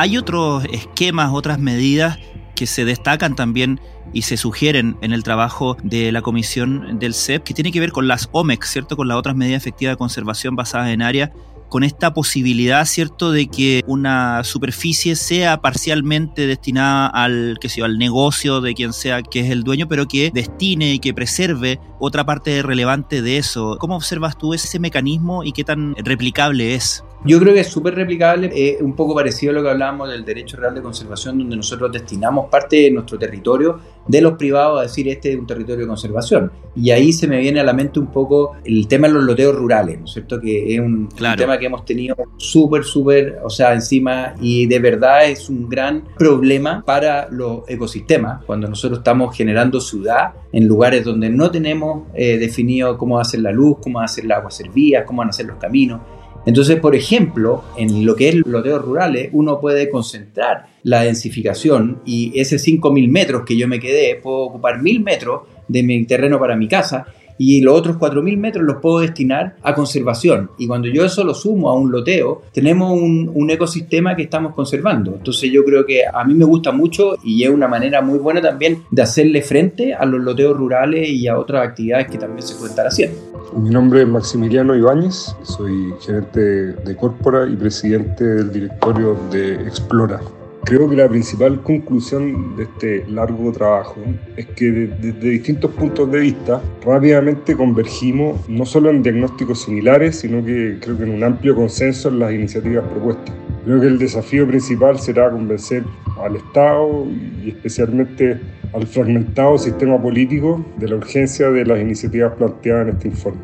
Hay 0.00 0.16
otros 0.16 0.64
esquemas, 0.72 1.28
otras 1.30 1.58
medidas 1.58 2.18
que 2.54 2.66
se 2.66 2.86
destacan 2.86 3.36
también 3.36 3.82
y 4.14 4.22
se 4.22 4.38
sugieren 4.38 4.96
en 5.02 5.12
el 5.12 5.22
trabajo 5.22 5.76
de 5.82 6.10
la 6.10 6.22
comisión 6.22 6.98
del 6.98 7.12
CEP, 7.12 7.44
que 7.44 7.52
tiene 7.52 7.70
que 7.70 7.80
ver 7.80 7.92
con 7.92 8.08
las 8.08 8.30
OMEC, 8.32 8.64
¿cierto? 8.64 8.96
Con 8.96 9.08
las 9.08 9.18
otras 9.18 9.36
medidas 9.36 9.60
efectivas 9.60 9.92
de 9.92 9.98
conservación 9.98 10.56
basadas 10.56 10.88
en 10.88 11.02
área 11.02 11.32
con 11.68 11.84
esta 11.84 12.14
posibilidad, 12.14 12.82
¿cierto?, 12.86 13.30
de 13.30 13.48
que 13.48 13.84
una 13.86 14.42
superficie 14.42 15.16
sea 15.16 15.60
parcialmente 15.60 16.46
destinada 16.46 17.06
al, 17.06 17.58
al 17.82 17.98
negocio 17.98 18.62
de 18.62 18.72
quien 18.72 18.94
sea 18.94 19.20
que 19.20 19.40
es 19.40 19.50
el 19.50 19.64
dueño, 19.64 19.86
pero 19.86 20.08
que 20.08 20.30
destine 20.32 20.94
y 20.94 20.98
que 20.98 21.12
preserve 21.12 21.78
otra 21.98 22.24
parte 22.24 22.62
relevante 22.62 23.20
de 23.20 23.36
eso. 23.36 23.76
¿Cómo 23.78 23.96
observas 23.96 24.38
tú 24.38 24.54
ese 24.54 24.78
mecanismo 24.78 25.44
y 25.44 25.52
qué 25.52 25.62
tan 25.62 25.94
replicable 25.96 26.74
es? 26.74 27.04
Yo 27.24 27.38
creo 27.38 27.52
que 27.52 27.60
es 27.60 27.66
súper 27.66 27.94
replicable, 27.94 28.50
es 28.54 28.80
un 28.80 28.94
poco 28.94 29.14
parecido 29.14 29.52
a 29.52 29.54
lo 29.56 29.62
que 29.62 29.70
hablábamos 29.70 30.08
del 30.08 30.24
derecho 30.24 30.56
real 30.56 30.74
de 30.74 30.80
conservación, 30.80 31.38
donde 31.38 31.54
nosotros 31.54 31.92
destinamos 31.92 32.48
parte 32.48 32.76
de 32.76 32.90
nuestro 32.90 33.18
territorio 33.18 33.78
de 34.06 34.20
los 34.22 34.34
privados 34.34 34.80
a 34.80 34.82
decir 34.82 35.06
este 35.08 35.32
es 35.32 35.38
un 35.38 35.46
territorio 35.46 35.82
de 35.82 35.86
conservación. 35.86 36.50
Y 36.74 36.90
ahí 36.90 37.12
se 37.12 37.28
me 37.28 37.38
viene 37.38 37.60
a 37.60 37.64
la 37.64 37.74
mente 37.74 38.00
un 38.00 38.06
poco 38.06 38.52
el 38.64 38.88
tema 38.88 39.06
de 39.06 39.14
los 39.14 39.24
loteos 39.24 39.54
rurales, 39.54 39.98
¿no 39.98 40.06
es 40.06 40.12
cierto? 40.12 40.40
Que 40.40 40.74
es 40.74 40.80
un, 40.80 41.08
tema 41.36 41.58
que 41.58 41.66
hemos 41.66 41.84
tenido 41.84 42.16
súper, 42.38 42.84
súper, 42.84 43.38
o 43.44 43.50
sea, 43.50 43.74
encima 43.74 44.34
y 44.40 44.66
de 44.66 44.78
verdad 44.78 45.26
es 45.26 45.50
un 45.50 45.68
gran 45.68 46.04
problema 46.16 46.82
para 46.86 47.28
los 47.30 47.68
ecosistemas 47.68 48.44
cuando 48.46 48.66
nosotros 48.66 49.00
estamos 49.00 49.36
generando 49.36 49.80
ciudad 49.80 50.32
en 50.52 50.66
lugares 50.66 51.04
donde 51.04 51.28
no 51.28 51.50
tenemos 51.50 52.08
eh, 52.14 52.38
definido 52.38 52.96
cómo 52.96 53.18
hacer 53.20 53.40
la 53.40 53.52
luz, 53.52 53.78
cómo 53.82 54.00
hacer 54.00 54.24
el 54.24 54.32
agua 54.32 54.50
servida, 54.50 55.04
cómo 55.04 55.18
van 55.18 55.28
a 55.28 55.30
hacer 55.30 55.46
los 55.46 55.58
caminos. 55.58 56.00
Entonces, 56.46 56.80
por 56.80 56.96
ejemplo, 56.96 57.64
en 57.76 58.06
lo 58.06 58.16
que 58.16 58.30
es 58.30 58.34
loteos 58.34 58.82
rurales, 58.82 59.28
uno 59.32 59.60
puede 59.60 59.90
concentrar 59.90 60.66
la 60.82 61.02
densificación 61.02 62.00
y 62.06 62.32
ese 62.38 62.56
5.000 62.56 63.08
metros 63.08 63.42
que 63.44 63.56
yo 63.56 63.68
me 63.68 63.78
quedé, 63.78 64.16
puedo 64.16 64.38
ocupar 64.38 64.80
1.000 64.80 65.02
metros 65.02 65.42
de 65.68 65.82
mi 65.82 66.04
terreno 66.04 66.38
para 66.38 66.56
mi 66.56 66.66
casa 66.66 67.06
y 67.40 67.62
los 67.62 67.74
otros 67.74 67.96
4.000 67.96 68.36
metros 68.36 68.66
los 68.66 68.82
puedo 68.82 68.98
destinar 68.98 69.56
a 69.62 69.74
conservación. 69.74 70.50
Y 70.58 70.66
cuando 70.66 70.88
yo 70.88 71.06
eso 71.06 71.24
lo 71.24 71.32
sumo 71.32 71.70
a 71.70 71.74
un 71.74 71.90
loteo, 71.90 72.42
tenemos 72.52 72.92
un, 72.92 73.30
un, 73.32 73.50
ecosistema 73.50 74.14
que 74.14 74.24
estamos 74.24 74.54
conservando. 74.54 75.14
Entonces 75.14 75.50
yo 75.50 75.64
creo 75.64 75.86
que 75.86 76.02
a 76.06 76.22
mí 76.24 76.34
me 76.34 76.44
gusta 76.44 76.70
mucho 76.70 77.16
y 77.24 77.42
es 77.42 77.48
una 77.48 77.66
manera 77.66 78.02
muy 78.02 78.18
buena 78.18 78.42
también 78.42 78.82
de 78.90 79.00
hacerle 79.00 79.40
frente 79.40 79.94
a 79.94 80.04
los 80.04 80.20
loteos 80.20 80.54
rurales 80.54 81.08
y 81.08 81.28
a 81.28 81.38
otras 81.38 81.66
actividades 81.66 82.08
que 82.08 82.18
también 82.18 82.42
se 82.46 82.56
pueden 82.56 82.72
estar 82.72 82.86
haciendo. 82.86 83.16
Mi 83.56 83.70
nombre 83.70 84.02
es 84.02 84.08
Maximiliano 84.08 84.76
Ibáñez, 84.76 85.34
soy 85.42 85.94
gerente 86.04 86.40
de 86.40 86.96
Corpora 86.96 87.48
y 87.48 87.56
presidente 87.56 88.22
del 88.22 88.52
directorio 88.52 89.16
de 89.32 89.54
Explora. 89.66 90.20
Creo 90.64 90.88
que 90.88 90.94
la 90.94 91.08
principal 91.08 91.62
conclusión 91.62 92.54
de 92.56 92.64
este 92.64 93.04
largo 93.08 93.50
trabajo 93.50 93.96
es 94.36 94.46
que 94.46 94.70
desde 94.70 95.30
distintos 95.30 95.70
puntos 95.72 96.10
de 96.12 96.20
vista 96.20 96.62
rápidamente 96.84 97.56
convergimos 97.56 98.48
no 98.48 98.66
solo 98.66 98.90
en 98.90 99.02
diagnósticos 99.02 99.62
similares, 99.62 100.16
sino 100.16 100.44
que 100.44 100.78
creo 100.80 100.98
que 100.98 101.04
en 101.04 101.10
un 101.10 101.24
amplio 101.24 101.56
consenso 101.56 102.10
en 102.10 102.18
las 102.18 102.32
iniciativas 102.32 102.84
propuestas. 102.88 103.34
Creo 103.64 103.80
que 103.80 103.86
el 103.86 103.98
desafío 103.98 104.46
principal 104.46 104.98
será 104.98 105.30
convencer 105.30 105.82
al 106.22 106.36
Estado 106.36 107.06
y 107.42 107.48
especialmente 107.48 108.38
al 108.72 108.86
fragmentado 108.86 109.58
sistema 109.58 110.00
político 110.00 110.64
de 110.76 110.88
la 110.88 110.96
urgencia 110.96 111.50
de 111.50 111.64
las 111.64 111.80
iniciativas 111.80 112.34
planteadas 112.34 112.88
en 112.88 112.94
este 112.94 113.08
informe. 113.08 113.40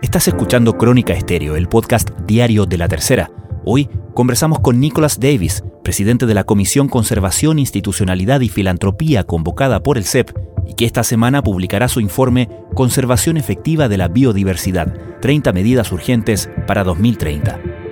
Estás 0.00 0.28
escuchando 0.28 0.78
Crónica 0.78 1.12
Estéreo, 1.12 1.56
el 1.56 1.68
podcast 1.68 2.10
diario 2.24 2.66
de 2.66 2.78
la 2.78 2.88
tercera. 2.88 3.30
Hoy 3.66 3.88
conversamos 4.12 4.60
con 4.60 4.78
Nicholas 4.78 5.18
Davis, 5.18 5.64
presidente 5.82 6.26
de 6.26 6.34
la 6.34 6.44
Comisión 6.44 6.88
Conservación, 6.88 7.58
Institucionalidad 7.58 8.40
y 8.40 8.50
Filantropía 8.50 9.24
convocada 9.24 9.82
por 9.82 9.96
el 9.96 10.04
CEP, 10.04 10.32
y 10.66 10.74
que 10.74 10.84
esta 10.84 11.02
semana 11.02 11.42
publicará 11.42 11.88
su 11.88 12.00
informe 12.00 12.50
Conservación 12.74 13.38
Efectiva 13.38 13.88
de 13.88 13.96
la 13.96 14.08
Biodiversidad, 14.08 14.94
30 15.22 15.52
medidas 15.54 15.92
urgentes 15.92 16.50
para 16.66 16.84
2030. 16.84 17.83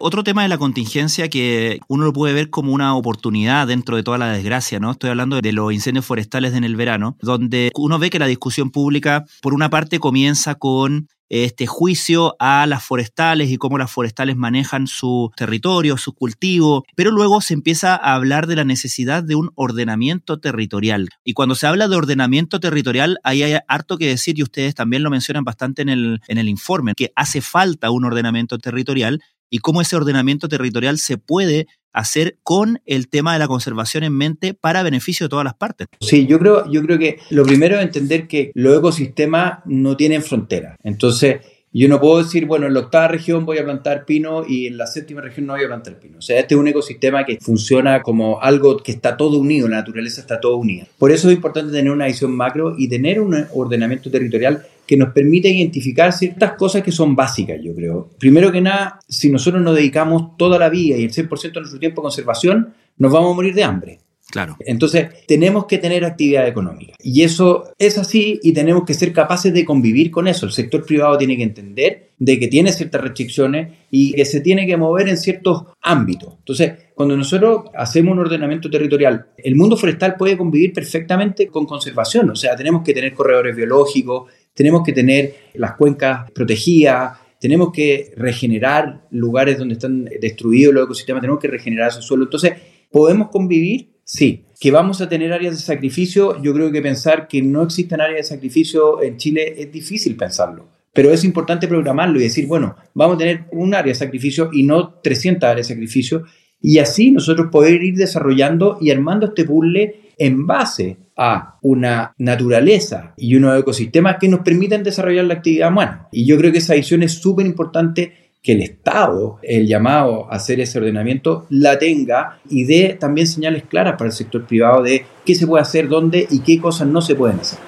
Otro 0.00 0.22
tema 0.22 0.42
de 0.42 0.48
la 0.48 0.58
contingencia 0.58 1.28
que 1.28 1.80
uno 1.88 2.04
lo 2.04 2.12
puede 2.12 2.32
ver 2.32 2.50
como 2.50 2.72
una 2.72 2.94
oportunidad 2.94 3.66
dentro 3.66 3.96
de 3.96 4.04
toda 4.04 4.16
la 4.16 4.30
desgracia, 4.30 4.78
¿no? 4.78 4.92
Estoy 4.92 5.10
hablando 5.10 5.40
de 5.40 5.52
los 5.52 5.72
incendios 5.72 6.06
forestales 6.06 6.54
en 6.54 6.62
el 6.62 6.76
verano, 6.76 7.16
donde 7.20 7.72
uno 7.74 7.98
ve 7.98 8.08
que 8.08 8.20
la 8.20 8.28
discusión 8.28 8.70
pública, 8.70 9.24
por 9.42 9.54
una 9.54 9.70
parte, 9.70 9.98
comienza 9.98 10.54
con 10.54 11.08
este 11.28 11.66
juicio 11.66 12.36
a 12.38 12.66
las 12.66 12.84
forestales 12.84 13.50
y 13.50 13.58
cómo 13.58 13.76
las 13.76 13.90
forestales 13.90 14.36
manejan 14.36 14.86
su 14.86 15.30
territorio, 15.36 15.96
su 15.96 16.14
cultivo, 16.14 16.84
pero 16.94 17.10
luego 17.10 17.40
se 17.40 17.54
empieza 17.54 17.94
a 17.94 18.14
hablar 18.14 18.46
de 18.46 18.56
la 18.56 18.64
necesidad 18.64 19.22
de 19.22 19.34
un 19.34 19.50
ordenamiento 19.54 20.38
territorial. 20.38 21.08
Y 21.24 21.34
cuando 21.34 21.54
se 21.54 21.66
habla 21.66 21.88
de 21.88 21.96
ordenamiento 21.96 22.60
territorial, 22.60 23.18
ahí 23.24 23.42
hay 23.42 23.58
harto 23.66 23.98
que 23.98 24.06
decir, 24.06 24.38
y 24.38 24.42
ustedes 24.42 24.74
también 24.74 25.02
lo 25.02 25.10
mencionan 25.10 25.44
bastante 25.44 25.82
en 25.82 25.88
el, 25.88 26.20
en 26.28 26.38
el 26.38 26.48
informe, 26.48 26.94
que 26.94 27.12
hace 27.14 27.40
falta 27.40 27.90
un 27.90 28.04
ordenamiento 28.04 28.58
territorial 28.58 29.20
y 29.50 29.58
cómo 29.58 29.80
ese 29.80 29.96
ordenamiento 29.96 30.48
territorial 30.48 30.98
se 30.98 31.18
puede 31.18 31.66
hacer 31.92 32.38
con 32.42 32.80
el 32.86 33.08
tema 33.08 33.32
de 33.32 33.38
la 33.38 33.48
conservación 33.48 34.04
en 34.04 34.12
mente 34.12 34.54
para 34.54 34.82
beneficio 34.82 35.24
de 35.26 35.30
todas 35.30 35.44
las 35.44 35.54
partes. 35.54 35.88
Sí, 36.00 36.26
yo 36.26 36.38
creo, 36.38 36.70
yo 36.70 36.82
creo 36.82 36.98
que 36.98 37.18
lo 37.30 37.44
primero 37.44 37.76
es 37.76 37.82
entender 37.82 38.28
que 38.28 38.52
los 38.54 38.78
ecosistemas 38.78 39.60
no 39.64 39.96
tienen 39.96 40.22
frontera. 40.22 40.76
Entonces, 40.82 41.40
yo 41.72 41.86
no 41.88 42.00
puedo 42.00 42.22
decir, 42.22 42.46
bueno, 42.46 42.66
en 42.66 42.74
la 42.74 42.80
octava 42.80 43.08
región 43.08 43.44
voy 43.44 43.58
a 43.58 43.64
plantar 43.64 44.06
pino 44.06 44.44
y 44.46 44.66
en 44.66 44.78
la 44.78 44.86
séptima 44.86 45.20
región 45.20 45.46
no 45.46 45.52
voy 45.52 45.64
a 45.64 45.68
plantar 45.68 45.98
pino. 45.98 46.18
O 46.18 46.22
sea, 46.22 46.40
este 46.40 46.54
es 46.54 46.60
un 46.60 46.68
ecosistema 46.68 47.24
que 47.24 47.38
funciona 47.40 48.02
como 48.02 48.40
algo 48.40 48.78
que 48.78 48.92
está 48.92 49.16
todo 49.16 49.38
unido, 49.38 49.68
la 49.68 49.76
naturaleza 49.76 50.20
está 50.20 50.40
todo 50.40 50.56
unida. 50.56 50.86
Por 50.98 51.10
eso 51.12 51.28
es 51.28 51.34
importante 51.34 51.72
tener 51.72 51.92
una 51.92 52.06
visión 52.06 52.34
macro 52.34 52.74
y 52.78 52.88
tener 52.88 53.20
un 53.20 53.46
ordenamiento 53.54 54.10
territorial 54.10 54.66
que 54.88 54.96
nos 54.96 55.12
permite 55.12 55.50
identificar 55.50 56.14
ciertas 56.14 56.54
cosas 56.54 56.82
que 56.82 56.90
son 56.90 57.14
básicas, 57.14 57.58
yo 57.62 57.74
creo. 57.74 58.08
Primero 58.18 58.50
que 58.50 58.62
nada, 58.62 58.98
si 59.06 59.30
nosotros 59.30 59.62
nos 59.62 59.76
dedicamos 59.76 60.34
toda 60.38 60.58
la 60.58 60.70
vida 60.70 60.96
y 60.96 61.04
el 61.04 61.12
100% 61.12 61.52
de 61.52 61.60
nuestro 61.60 61.78
tiempo 61.78 62.00
a 62.00 62.04
conservación, 62.04 62.72
nos 62.96 63.12
vamos 63.12 63.32
a 63.32 63.34
morir 63.34 63.54
de 63.54 63.64
hambre. 63.64 63.98
Claro. 64.30 64.56
Entonces, 64.60 65.08
tenemos 65.26 65.66
que 65.66 65.78
tener 65.78 66.04
actividad 66.04 66.46
económica. 66.46 66.94
Y 67.02 67.22
eso 67.22 67.72
es 67.78 67.96
así 67.96 68.40
y 68.42 68.52
tenemos 68.52 68.84
que 68.84 68.94
ser 68.94 69.12
capaces 69.12 69.52
de 69.52 69.64
convivir 69.64 70.10
con 70.10 70.26
eso. 70.26 70.46
El 70.46 70.52
sector 70.52 70.84
privado 70.84 71.16
tiene 71.16 71.36
que 71.36 71.42
entender 71.42 72.08
de 72.18 72.38
que 72.38 72.48
tiene 72.48 72.72
ciertas 72.72 73.00
restricciones 73.00 73.72
y 73.90 74.12
que 74.12 74.24
se 74.24 74.40
tiene 74.40 74.66
que 74.66 74.76
mover 74.76 75.08
en 75.08 75.16
ciertos 75.16 75.64
ámbitos. 75.80 76.34
Entonces, 76.38 76.72
cuando 76.94 77.16
nosotros 77.16 77.66
hacemos 77.74 78.12
un 78.12 78.18
ordenamiento 78.18 78.68
territorial, 78.68 79.28
el 79.38 79.54
mundo 79.54 79.76
forestal 79.76 80.16
puede 80.16 80.36
convivir 80.36 80.72
perfectamente 80.72 81.46
con 81.46 81.64
conservación. 81.64 82.28
O 82.28 82.36
sea, 82.36 82.56
tenemos 82.56 82.82
que 82.82 82.92
tener 82.92 83.14
corredores 83.14 83.54
biológicos, 83.54 84.30
tenemos 84.58 84.82
que 84.84 84.92
tener 84.92 85.34
las 85.54 85.76
cuencas 85.76 86.28
protegidas, 86.32 87.16
tenemos 87.40 87.70
que 87.72 88.12
regenerar 88.16 89.06
lugares 89.12 89.56
donde 89.56 89.74
están 89.74 90.06
destruidos 90.20 90.74
los 90.74 90.82
ecosistemas, 90.82 91.20
tenemos 91.20 91.40
que 91.40 91.46
regenerar 91.46 91.92
su 91.92 92.02
suelo. 92.02 92.24
Entonces, 92.24 92.54
¿podemos 92.90 93.28
convivir? 93.28 93.90
Sí. 94.02 94.46
¿Que 94.58 94.72
vamos 94.72 95.00
a 95.00 95.08
tener 95.08 95.32
áreas 95.32 95.54
de 95.54 95.62
sacrificio? 95.62 96.42
Yo 96.42 96.52
creo 96.52 96.72
que 96.72 96.82
pensar 96.82 97.28
que 97.28 97.40
no 97.40 97.62
existen 97.62 98.00
áreas 98.00 98.28
de 98.28 98.34
sacrificio 98.34 99.00
en 99.00 99.16
Chile 99.16 99.54
es 99.56 99.70
difícil 99.70 100.16
pensarlo. 100.16 100.66
Pero 100.92 101.12
es 101.12 101.22
importante 101.22 101.68
programarlo 101.68 102.18
y 102.18 102.24
decir, 102.24 102.48
bueno, 102.48 102.74
vamos 102.94 103.14
a 103.14 103.18
tener 103.18 103.44
un 103.52 103.76
área 103.76 103.92
de 103.92 103.98
sacrificio 103.98 104.50
y 104.52 104.64
no 104.64 104.94
300 104.94 105.48
áreas 105.48 105.68
de 105.68 105.74
sacrificio. 105.74 106.24
Y 106.60 106.78
así 106.78 107.10
nosotros 107.10 107.48
poder 107.50 107.82
ir 107.82 107.94
desarrollando 107.94 108.78
y 108.80 108.90
armando 108.90 109.26
este 109.26 109.44
puzzle 109.44 110.12
en 110.18 110.46
base 110.46 110.96
a 111.16 111.58
una 111.62 112.12
naturaleza 112.18 113.14
y 113.16 113.36
unos 113.36 113.58
ecosistemas 113.60 114.16
que 114.20 114.28
nos 114.28 114.40
permitan 114.40 114.82
desarrollar 114.82 115.24
la 115.24 115.34
actividad 115.34 115.70
humana. 115.70 116.08
Y 116.12 116.26
yo 116.26 116.36
creo 116.36 116.52
que 116.52 116.58
esa 116.58 116.74
visión 116.74 117.02
es 117.02 117.12
súper 117.12 117.46
importante 117.46 118.12
que 118.42 118.52
el 118.52 118.62
Estado, 118.62 119.38
el 119.42 119.66
llamado 119.66 120.30
a 120.30 120.36
hacer 120.36 120.60
ese 120.60 120.78
ordenamiento, 120.78 121.46
la 121.50 121.78
tenga 121.78 122.38
y 122.48 122.64
dé 122.64 122.96
también 122.98 123.26
señales 123.26 123.64
claras 123.64 123.94
para 123.94 124.06
el 124.06 124.12
sector 124.12 124.46
privado 124.46 124.82
de 124.82 125.04
qué 125.24 125.34
se 125.34 125.46
puede 125.46 125.62
hacer, 125.62 125.88
dónde 125.88 126.26
y 126.30 126.40
qué 126.40 126.60
cosas 126.60 126.88
no 126.88 127.00
se 127.00 127.14
pueden 127.14 127.40
hacer. 127.40 127.67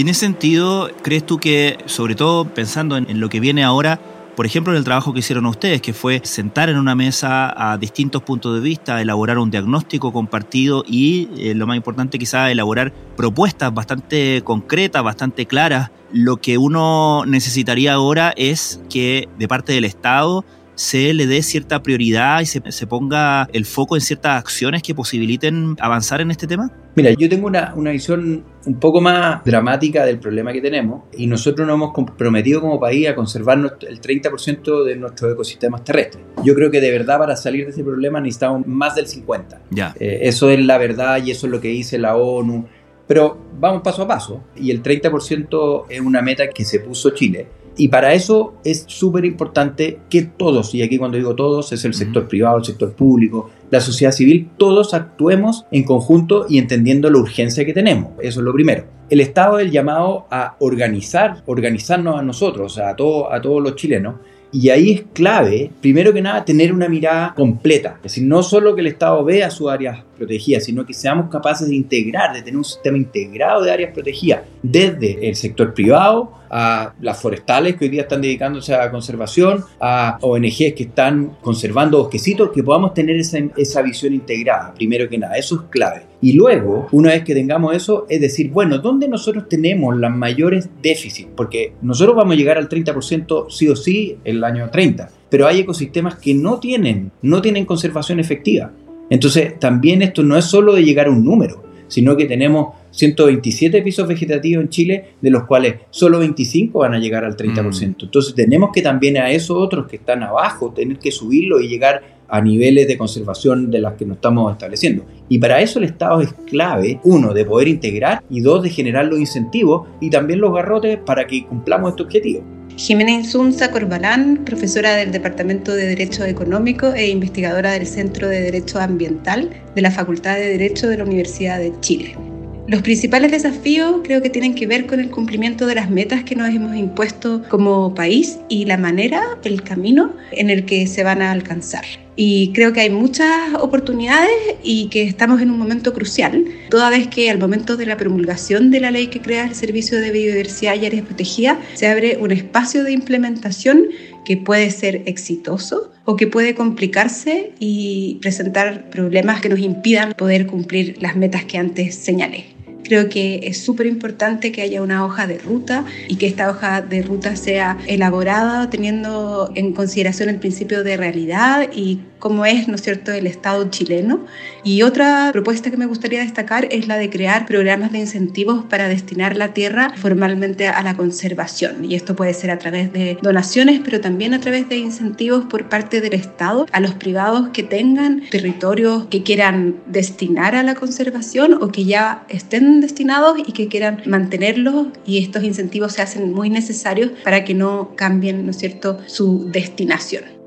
Y 0.00 0.02
en 0.02 0.08
ese 0.08 0.20
sentido, 0.20 0.90
¿crees 1.02 1.26
tú 1.26 1.36
que, 1.36 1.76
sobre 1.84 2.14
todo 2.14 2.46
pensando 2.46 2.96
en, 2.96 3.20
lo 3.20 3.28
que 3.28 3.38
viene 3.38 3.64
ahora, 3.64 4.00
por 4.34 4.46
ejemplo, 4.46 4.72
en 4.72 4.78
el 4.78 4.84
trabajo 4.84 5.12
que 5.12 5.18
hicieron 5.18 5.44
ustedes, 5.44 5.82
que 5.82 5.92
fue 5.92 6.22
sentar 6.24 6.70
en 6.70 6.78
una 6.78 6.94
mesa 6.94 7.52
a 7.54 7.76
distintos 7.76 8.22
puntos 8.22 8.54
de 8.54 8.60
vista, 8.62 9.02
elaborar 9.02 9.36
un 9.36 9.50
diagnóstico 9.50 10.10
compartido 10.10 10.84
y, 10.88 11.28
eh, 11.36 11.54
lo 11.54 11.66
más 11.66 11.76
importante 11.76 12.18
quizá, 12.18 12.50
elaborar 12.50 12.94
propuestas 13.14 13.74
bastante 13.74 14.40
concretas, 14.42 15.02
bastante 15.02 15.44
claras. 15.44 15.90
Lo 16.14 16.38
que 16.38 16.56
uno 16.56 17.26
necesitaría 17.26 17.92
ahora 17.92 18.32
es 18.38 18.80
que 18.88 19.28
de 19.38 19.48
parte 19.48 19.74
del 19.74 19.84
Estado 19.84 20.46
se 20.80 21.12
le 21.12 21.26
dé 21.26 21.42
cierta 21.42 21.82
prioridad 21.82 22.40
y 22.40 22.46
se, 22.46 22.62
se, 22.72 22.86
ponga 22.86 23.46
el 23.52 23.66
foco 23.66 23.96
en 23.96 24.00
ciertas 24.00 24.38
acciones 24.38 24.82
que 24.82 24.94
posibiliten 24.94 25.76
avanzar 25.78 26.22
en 26.22 26.30
este 26.30 26.46
tema? 26.46 26.72
Mira, 26.94 27.10
yo 27.10 27.28
tengo 27.28 27.48
una, 27.48 27.74
una, 27.76 27.90
visión 27.90 28.46
un 28.64 28.80
poco 28.80 29.02
más 29.02 29.44
dramática 29.44 30.06
del 30.06 30.18
problema 30.18 30.54
que 30.54 30.62
tenemos 30.62 31.02
y 31.12 31.26
nosotros 31.26 31.66
nos 31.66 31.74
hemos 31.74 31.92
comprometido 31.92 32.62
como 32.62 32.80
país 32.80 33.06
a 33.08 33.14
conservar 33.14 33.58
el 33.58 34.00
30% 34.00 34.84
de 34.84 34.96
nuestros 34.96 35.34
ecosistemas 35.34 35.84
terrestres. 35.84 36.24
Yo 36.42 36.54
creo 36.54 36.70
que 36.70 36.80
de 36.80 36.90
verdad 36.90 37.18
para 37.18 37.36
salir 37.36 37.66
de 37.66 37.72
ese 37.72 37.84
problema 37.84 38.18
necesitamos 38.18 38.66
más 38.66 38.94
del 38.94 39.06
50%. 39.06 39.58
Ya. 39.68 39.94
Eh, 40.00 40.20
eso 40.22 40.48
es 40.48 40.64
la 40.64 40.78
verdad 40.78 41.22
y 41.22 41.30
eso 41.30 41.46
es 41.46 41.52
lo 41.52 41.60
que 41.60 41.68
dice 41.68 41.98
la 41.98 42.16
ONU. 42.16 42.66
Pero 43.06 43.38
vamos 43.58 43.82
paso 43.82 44.04
a 44.04 44.08
paso 44.08 44.44
y 44.56 44.70
el 44.70 44.82
30% 44.82 45.84
es 45.90 46.00
una 46.00 46.22
meta 46.22 46.48
que 46.48 46.64
se 46.64 46.80
puso 46.80 47.10
Chile 47.10 47.59
y 47.80 47.88
para 47.88 48.12
eso 48.12 48.56
es 48.62 48.84
súper 48.88 49.24
importante 49.24 50.00
que 50.10 50.20
todos, 50.20 50.74
y 50.74 50.82
aquí 50.82 50.98
cuando 50.98 51.16
digo 51.16 51.34
todos 51.34 51.72
es 51.72 51.82
el 51.86 51.94
sector 51.94 52.28
privado, 52.28 52.58
el 52.58 52.64
sector 52.66 52.92
público, 52.92 53.48
la 53.70 53.80
sociedad 53.80 54.12
civil, 54.12 54.50
todos 54.58 54.92
actuemos 54.92 55.64
en 55.70 55.84
conjunto 55.84 56.44
y 56.46 56.58
entendiendo 56.58 57.08
la 57.08 57.16
urgencia 57.16 57.64
que 57.64 57.72
tenemos. 57.72 58.12
Eso 58.20 58.40
es 58.40 58.44
lo 58.44 58.52
primero. 58.52 58.84
El 59.08 59.22
Estado 59.22 59.58
es 59.58 59.64
el 59.64 59.72
llamado 59.72 60.26
a 60.30 60.56
organizar, 60.58 61.42
organizarnos 61.46 62.20
a 62.20 62.22
nosotros, 62.22 62.76
a, 62.76 62.94
todo, 62.94 63.32
a 63.32 63.40
todos 63.40 63.62
los 63.62 63.76
chilenos, 63.76 64.16
y 64.52 64.68
ahí 64.68 64.90
es 64.90 65.04
clave, 65.14 65.70
primero 65.80 66.12
que 66.12 66.20
nada, 66.20 66.44
tener 66.44 66.74
una 66.74 66.86
mirada 66.86 67.32
completa. 67.34 67.94
Es 67.96 68.12
decir, 68.12 68.24
no 68.24 68.42
solo 68.42 68.74
que 68.74 68.82
el 68.82 68.88
Estado 68.88 69.24
vea 69.24 69.50
sus 69.50 69.70
áreas 69.70 70.04
protegidas, 70.18 70.64
sino 70.64 70.84
que 70.84 70.92
seamos 70.92 71.30
capaces 71.30 71.66
de 71.66 71.76
integrar, 71.76 72.34
de 72.34 72.42
tener 72.42 72.58
un 72.58 72.64
sistema 72.64 72.98
integrado 72.98 73.62
de 73.62 73.70
áreas 73.70 73.94
protegidas, 73.94 74.42
desde 74.62 75.26
el 75.26 75.34
sector 75.34 75.72
privado 75.72 76.39
a 76.50 76.92
las 77.00 77.20
forestales 77.20 77.76
que 77.76 77.84
hoy 77.84 77.90
día 77.90 78.02
están 78.02 78.20
dedicándose 78.20 78.74
a 78.74 78.90
conservación, 78.90 79.64
a 79.80 80.18
ONGs 80.20 80.74
que 80.74 80.82
están 80.84 81.36
conservando 81.40 81.98
bosquecitos, 81.98 82.50
que 82.50 82.62
podamos 82.62 82.92
tener 82.92 83.16
esa, 83.16 83.38
esa 83.56 83.82
visión 83.82 84.12
integrada, 84.12 84.74
primero 84.74 85.08
que 85.08 85.16
nada, 85.16 85.36
eso 85.36 85.54
es 85.54 85.60
clave. 85.70 86.02
Y 86.20 86.32
luego, 86.34 86.88
una 86.92 87.10
vez 87.10 87.24
que 87.24 87.34
tengamos 87.34 87.74
eso, 87.74 88.06
es 88.08 88.20
decir, 88.20 88.50
bueno, 88.50 88.78
¿dónde 88.78 89.08
nosotros 89.08 89.48
tenemos 89.48 89.96
los 89.96 90.10
mayores 90.10 90.68
déficits? 90.82 91.28
Porque 91.34 91.74
nosotros 91.80 92.16
vamos 92.16 92.34
a 92.34 92.36
llegar 92.36 92.58
al 92.58 92.68
30% 92.68 93.46
sí 93.48 93.68
o 93.68 93.76
sí 93.76 94.18
el 94.24 94.42
año 94.44 94.68
30, 94.70 95.08
pero 95.30 95.46
hay 95.46 95.60
ecosistemas 95.60 96.16
que 96.16 96.34
no 96.34 96.58
tienen, 96.58 97.12
no 97.22 97.40
tienen 97.40 97.64
conservación 97.64 98.20
efectiva. 98.20 98.72
Entonces, 99.08 99.58
también 99.58 100.02
esto 100.02 100.22
no 100.22 100.36
es 100.36 100.44
solo 100.44 100.74
de 100.74 100.84
llegar 100.84 101.06
a 101.06 101.10
un 101.10 101.24
número, 101.24 101.62
sino 101.88 102.16
que 102.16 102.26
tenemos 102.26 102.74
127 102.90 103.82
pisos 103.82 104.06
vegetativos 104.06 104.64
en 104.64 104.68
Chile, 104.68 105.04
de 105.20 105.30
los 105.30 105.44
cuales 105.44 105.76
solo 105.90 106.18
25 106.18 106.78
van 106.78 106.94
a 106.94 106.98
llegar 106.98 107.24
al 107.24 107.36
30%. 107.36 107.62
Mm. 107.62 108.04
Entonces 108.04 108.34
tenemos 108.34 108.70
que 108.72 108.82
también 108.82 109.16
a 109.16 109.30
esos 109.30 109.56
otros 109.56 109.86
que 109.86 109.96
están 109.96 110.22
abajo, 110.22 110.72
tener 110.72 110.98
que 110.98 111.10
subirlo 111.10 111.60
y 111.60 111.68
llegar 111.68 112.20
a 112.30 112.40
niveles 112.40 112.86
de 112.86 112.96
conservación 112.96 113.70
de 113.70 113.80
las 113.80 113.94
que 113.94 114.06
nos 114.06 114.16
estamos 114.16 114.52
estableciendo. 114.52 115.04
Y 115.28 115.38
para 115.38 115.60
eso 115.60 115.78
el 115.78 115.86
Estado 115.86 116.20
es 116.20 116.32
clave, 116.46 117.00
uno, 117.04 117.34
de 117.34 117.44
poder 117.44 117.68
integrar 117.68 118.22
y 118.30 118.40
dos, 118.40 118.62
de 118.62 118.70
generar 118.70 119.06
los 119.06 119.18
incentivos 119.18 119.88
y 120.00 120.10
también 120.10 120.40
los 120.40 120.54
garrotes 120.54 120.98
para 120.98 121.26
que 121.26 121.44
cumplamos 121.44 121.90
este 121.90 122.02
objetivo. 122.04 122.44
Jimena 122.76 123.10
Insunza 123.10 123.70
Corbalán, 123.70 124.44
profesora 124.44 124.94
del 124.94 125.10
Departamento 125.10 125.74
de 125.74 125.86
Derecho 125.86 126.24
Económico 126.24 126.94
e 126.94 127.08
investigadora 127.10 127.72
del 127.72 127.86
Centro 127.86 128.28
de 128.28 128.40
Derecho 128.40 128.78
Ambiental 128.78 129.50
de 129.74 129.82
la 129.82 129.90
Facultad 129.90 130.36
de 130.36 130.48
Derecho 130.56 130.88
de 130.88 130.96
la 130.96 131.04
Universidad 131.04 131.58
de 131.58 131.72
Chile. 131.80 132.29
Los 132.70 132.82
principales 132.82 133.32
desafíos 133.32 133.96
creo 134.04 134.22
que 134.22 134.30
tienen 134.30 134.54
que 134.54 134.68
ver 134.68 134.86
con 134.86 135.00
el 135.00 135.10
cumplimiento 135.10 135.66
de 135.66 135.74
las 135.74 135.90
metas 135.90 136.22
que 136.22 136.36
nos 136.36 136.50
hemos 136.50 136.76
impuesto 136.76 137.42
como 137.48 137.96
país 137.96 138.38
y 138.48 138.64
la 138.64 138.76
manera, 138.76 139.20
el 139.42 139.64
camino 139.64 140.14
en 140.30 140.50
el 140.50 140.66
que 140.66 140.86
se 140.86 141.02
van 141.02 141.20
a 141.20 141.32
alcanzar. 141.32 141.84
Y 142.14 142.52
creo 142.52 142.72
que 142.72 142.78
hay 142.78 142.90
muchas 142.90 143.54
oportunidades 143.60 144.30
y 144.62 144.88
que 144.88 145.02
estamos 145.02 145.42
en 145.42 145.50
un 145.50 145.58
momento 145.58 145.92
crucial, 145.92 146.44
toda 146.70 146.90
vez 146.90 147.08
que 147.08 147.28
al 147.28 147.38
momento 147.38 147.76
de 147.76 147.86
la 147.86 147.96
promulgación 147.96 148.70
de 148.70 148.78
la 148.78 148.92
ley 148.92 149.08
que 149.08 149.20
crea 149.20 149.46
el 149.46 149.56
Servicio 149.56 149.98
de 149.98 150.12
Biodiversidad 150.12 150.80
y 150.80 150.86
Áreas 150.86 151.06
Protegidas 151.06 151.58
se 151.74 151.88
abre 151.88 152.18
un 152.18 152.30
espacio 152.30 152.84
de 152.84 152.92
implementación 152.92 153.86
que 154.24 154.36
puede 154.36 154.70
ser 154.70 155.02
exitoso 155.06 155.90
o 156.04 156.14
que 156.14 156.28
puede 156.28 156.54
complicarse 156.54 157.50
y 157.58 158.18
presentar 158.20 158.90
problemas 158.90 159.40
que 159.40 159.48
nos 159.48 159.58
impidan 159.58 160.12
poder 160.12 160.46
cumplir 160.46 160.98
las 161.00 161.16
metas 161.16 161.46
que 161.46 161.58
antes 161.58 161.96
señalé. 161.96 162.59
Creo 162.90 163.08
que 163.08 163.42
es 163.44 163.62
súper 163.62 163.86
importante 163.86 164.50
que 164.50 164.62
haya 164.62 164.82
una 164.82 165.04
hoja 165.04 165.28
de 165.28 165.38
ruta 165.38 165.84
y 166.08 166.16
que 166.16 166.26
esta 166.26 166.50
hoja 166.50 166.82
de 166.82 167.02
ruta 167.02 167.36
sea 167.36 167.78
elaborada 167.86 168.68
teniendo 168.68 169.52
en 169.54 169.74
consideración 169.74 170.28
el 170.28 170.40
principio 170.40 170.82
de 170.82 170.96
realidad 170.96 171.70
y 171.72 172.00
cómo 172.20 172.46
es, 172.46 172.68
¿no 172.68 172.76
es 172.76 172.82
cierto?, 172.82 173.10
el 173.12 173.26
Estado 173.26 173.68
chileno. 173.70 174.24
Y 174.62 174.82
otra 174.82 175.30
propuesta 175.32 175.70
que 175.70 175.76
me 175.76 175.86
gustaría 175.86 176.20
destacar 176.20 176.68
es 176.70 176.86
la 176.86 176.96
de 176.96 177.10
crear 177.10 177.46
programas 177.46 177.90
de 177.90 177.98
incentivos 177.98 178.64
para 178.66 178.88
destinar 178.88 179.36
la 179.36 179.52
tierra 179.52 179.92
formalmente 179.96 180.68
a 180.68 180.82
la 180.82 180.94
conservación. 180.96 181.84
Y 181.84 181.94
esto 181.94 182.14
puede 182.14 182.34
ser 182.34 182.50
a 182.50 182.58
través 182.58 182.92
de 182.92 183.18
donaciones, 183.22 183.80
pero 183.84 184.00
también 184.00 184.34
a 184.34 184.40
través 184.40 184.68
de 184.68 184.76
incentivos 184.76 185.46
por 185.46 185.68
parte 185.68 186.00
del 186.00 186.14
Estado 186.14 186.66
a 186.70 186.80
los 186.80 186.94
privados 186.94 187.48
que 187.48 187.62
tengan 187.62 188.22
territorios 188.30 189.06
que 189.06 189.22
quieran 189.22 189.76
destinar 189.86 190.54
a 190.54 190.62
la 190.62 190.74
conservación 190.74 191.54
o 191.54 191.68
que 191.72 191.84
ya 191.84 192.24
estén 192.28 192.80
destinados 192.80 193.38
y 193.38 193.52
que 193.52 193.68
quieran 193.68 194.02
mantenerlos. 194.06 194.88
Y 195.06 195.18
estos 195.18 195.42
incentivos 195.42 195.94
se 195.94 196.02
hacen 196.02 196.32
muy 196.32 196.50
necesarios 196.50 197.10
para 197.24 197.44
que 197.44 197.54
no 197.54 197.92
cambien, 197.96 198.44
¿no 198.44 198.50
es 198.50 198.58
cierto?, 198.58 198.98
su 199.06 199.48
destinación. 199.50 200.39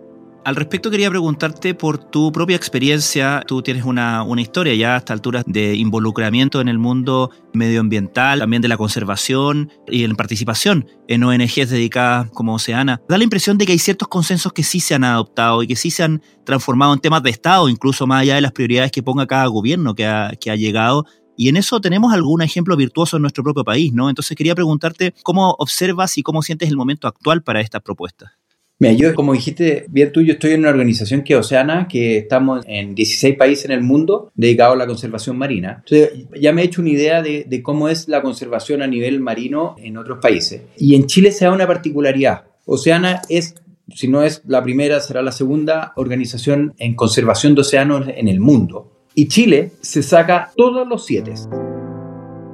Al 0.46 0.58
respecto 0.58 0.92
quería 0.92 1.10
preguntarte 1.10 1.74
por 1.74 1.98
tu 1.98 2.30
propia 2.34 2.58
experiencia. 2.58 3.46
Tú 3.48 3.62
tienes 3.62 3.86
una, 3.86 4.26
historia 4.38 4.74
ya 4.74 4.96
a 4.96 4.98
esta 4.98 5.14
altura 5.14 5.42
de 5.46 5.76
involucramiento 5.76 6.60
en 6.60 6.68
el 6.68 6.78
mundo 6.78 7.32
medioambiental, 7.54 8.40
también 8.40 8.62
de 8.62 8.68
la 8.68 8.76
conservación 8.76 9.72
y 9.88 10.04
en 10.04 10.18
participación 10.18 10.86
en 11.08 11.24
ONGs 11.24 11.70
dedicadas 11.70 12.30
como 12.32 12.56
Oceana. 12.56 13.02
Da 13.08 13.18
la 13.18 13.24
impresión 13.24 13.58
de 13.58 13.66
que 13.66 13.72
hay 13.72 13.80
ciertos 13.80 14.10
consensos 14.10 14.52
que 14.52 14.64
sí 14.64 14.82
se 14.82 14.96
han 14.96 15.06
adoptado 15.06 15.64
y 15.64 15.68
que 15.68 15.78
sí 15.78 15.90
se 15.90 16.04
han 16.04 16.22
transformado 16.46 16.94
en 16.94 17.00
temas 17.00 17.24
de 17.24 17.30
Estado, 17.30 17.70
incluso 17.70 18.06
más 18.06 18.24
allá 18.24 18.36
de 18.36 18.42
las 18.42 18.52
prioridades 18.52 18.92
que 18.92 19.02
ponga 19.02 19.26
cada 19.26 19.48
gobierno 19.48 19.96
que 19.96 20.06
ha, 20.06 20.34
que 20.38 20.52
ha 20.52 20.58
llegado. 20.58 21.06
Y 21.38 21.48
en 21.48 21.56
eso 21.56 21.80
tenemos 21.80 22.12
algún 22.12 22.42
ejemplo 22.42 22.76
virtuoso 22.76 23.16
en 23.16 23.22
nuestro 23.22 23.46
propio 23.46 23.64
país, 23.64 23.94
¿no? 23.94 24.10
Entonces 24.10 24.36
quería 24.36 24.56
preguntarte 24.56 25.14
cómo 25.24 25.56
observas 25.58 26.18
y 26.18 26.22
cómo 26.22 26.42
sientes 26.42 26.68
el 26.68 26.76
momento 26.76 27.08
actual 27.08 27.44
para 27.44 27.62
estas 27.62 27.82
propuestas. 27.82 28.43
Mira, 28.84 28.96
yo, 28.96 29.16
como 29.16 29.32
dijiste 29.34 29.86
bien 29.88 30.12
tú, 30.12 30.22
yo 30.22 30.34
estoy 30.34 30.52
en 30.52 30.60
una 30.60 30.70
organización 30.70 31.24
que 31.24 31.38
Oceana, 31.38 31.88
que 31.88 32.18
estamos 32.18 32.66
en 32.68 32.96
16 32.96 33.38
países 33.38 33.66
en 33.66 33.72
el 33.72 33.82
mundo 33.82 34.32
dedicados 34.36 34.76
a 34.76 34.78
la 34.78 34.88
conservación 34.88 35.38
marina. 35.38 35.84
Entonces, 35.86 36.26
ya 36.40 36.52
me 36.52 36.62
he 36.62 36.66
hecho 36.66 36.82
una 36.82 36.90
idea 36.90 37.22
de, 37.22 37.46
de 37.48 37.64
cómo 37.64 37.88
es 37.88 38.10
la 38.10 38.22
conservación 38.22 38.82
a 38.82 38.88
nivel 38.88 39.22
marino 39.22 39.76
en 39.78 39.98
otros 39.98 40.20
países. 40.22 40.64
Y 40.78 40.96
en 40.96 41.08
Chile 41.08 41.32
se 41.32 41.46
da 41.46 41.54
una 41.54 41.66
particularidad. 41.66 42.44
Oceana 42.66 43.22
es 43.30 43.56
si 43.94 44.08
no 44.08 44.24
es 44.24 44.42
la 44.48 44.64
primera, 44.64 45.00
será 45.00 45.22
la 45.22 45.32
segunda 45.32 45.94
organización 45.96 46.74
en 46.78 46.96
conservación 46.96 47.56
de 47.56 47.62
océanos 47.62 48.08
en 48.14 48.28
el 48.28 48.40
mundo. 48.40 49.08
Y 49.16 49.28
Chile 49.28 49.72
se 49.82 50.04
saca 50.04 50.52
todos 50.56 50.88
los 50.88 51.06
siete 51.06 51.34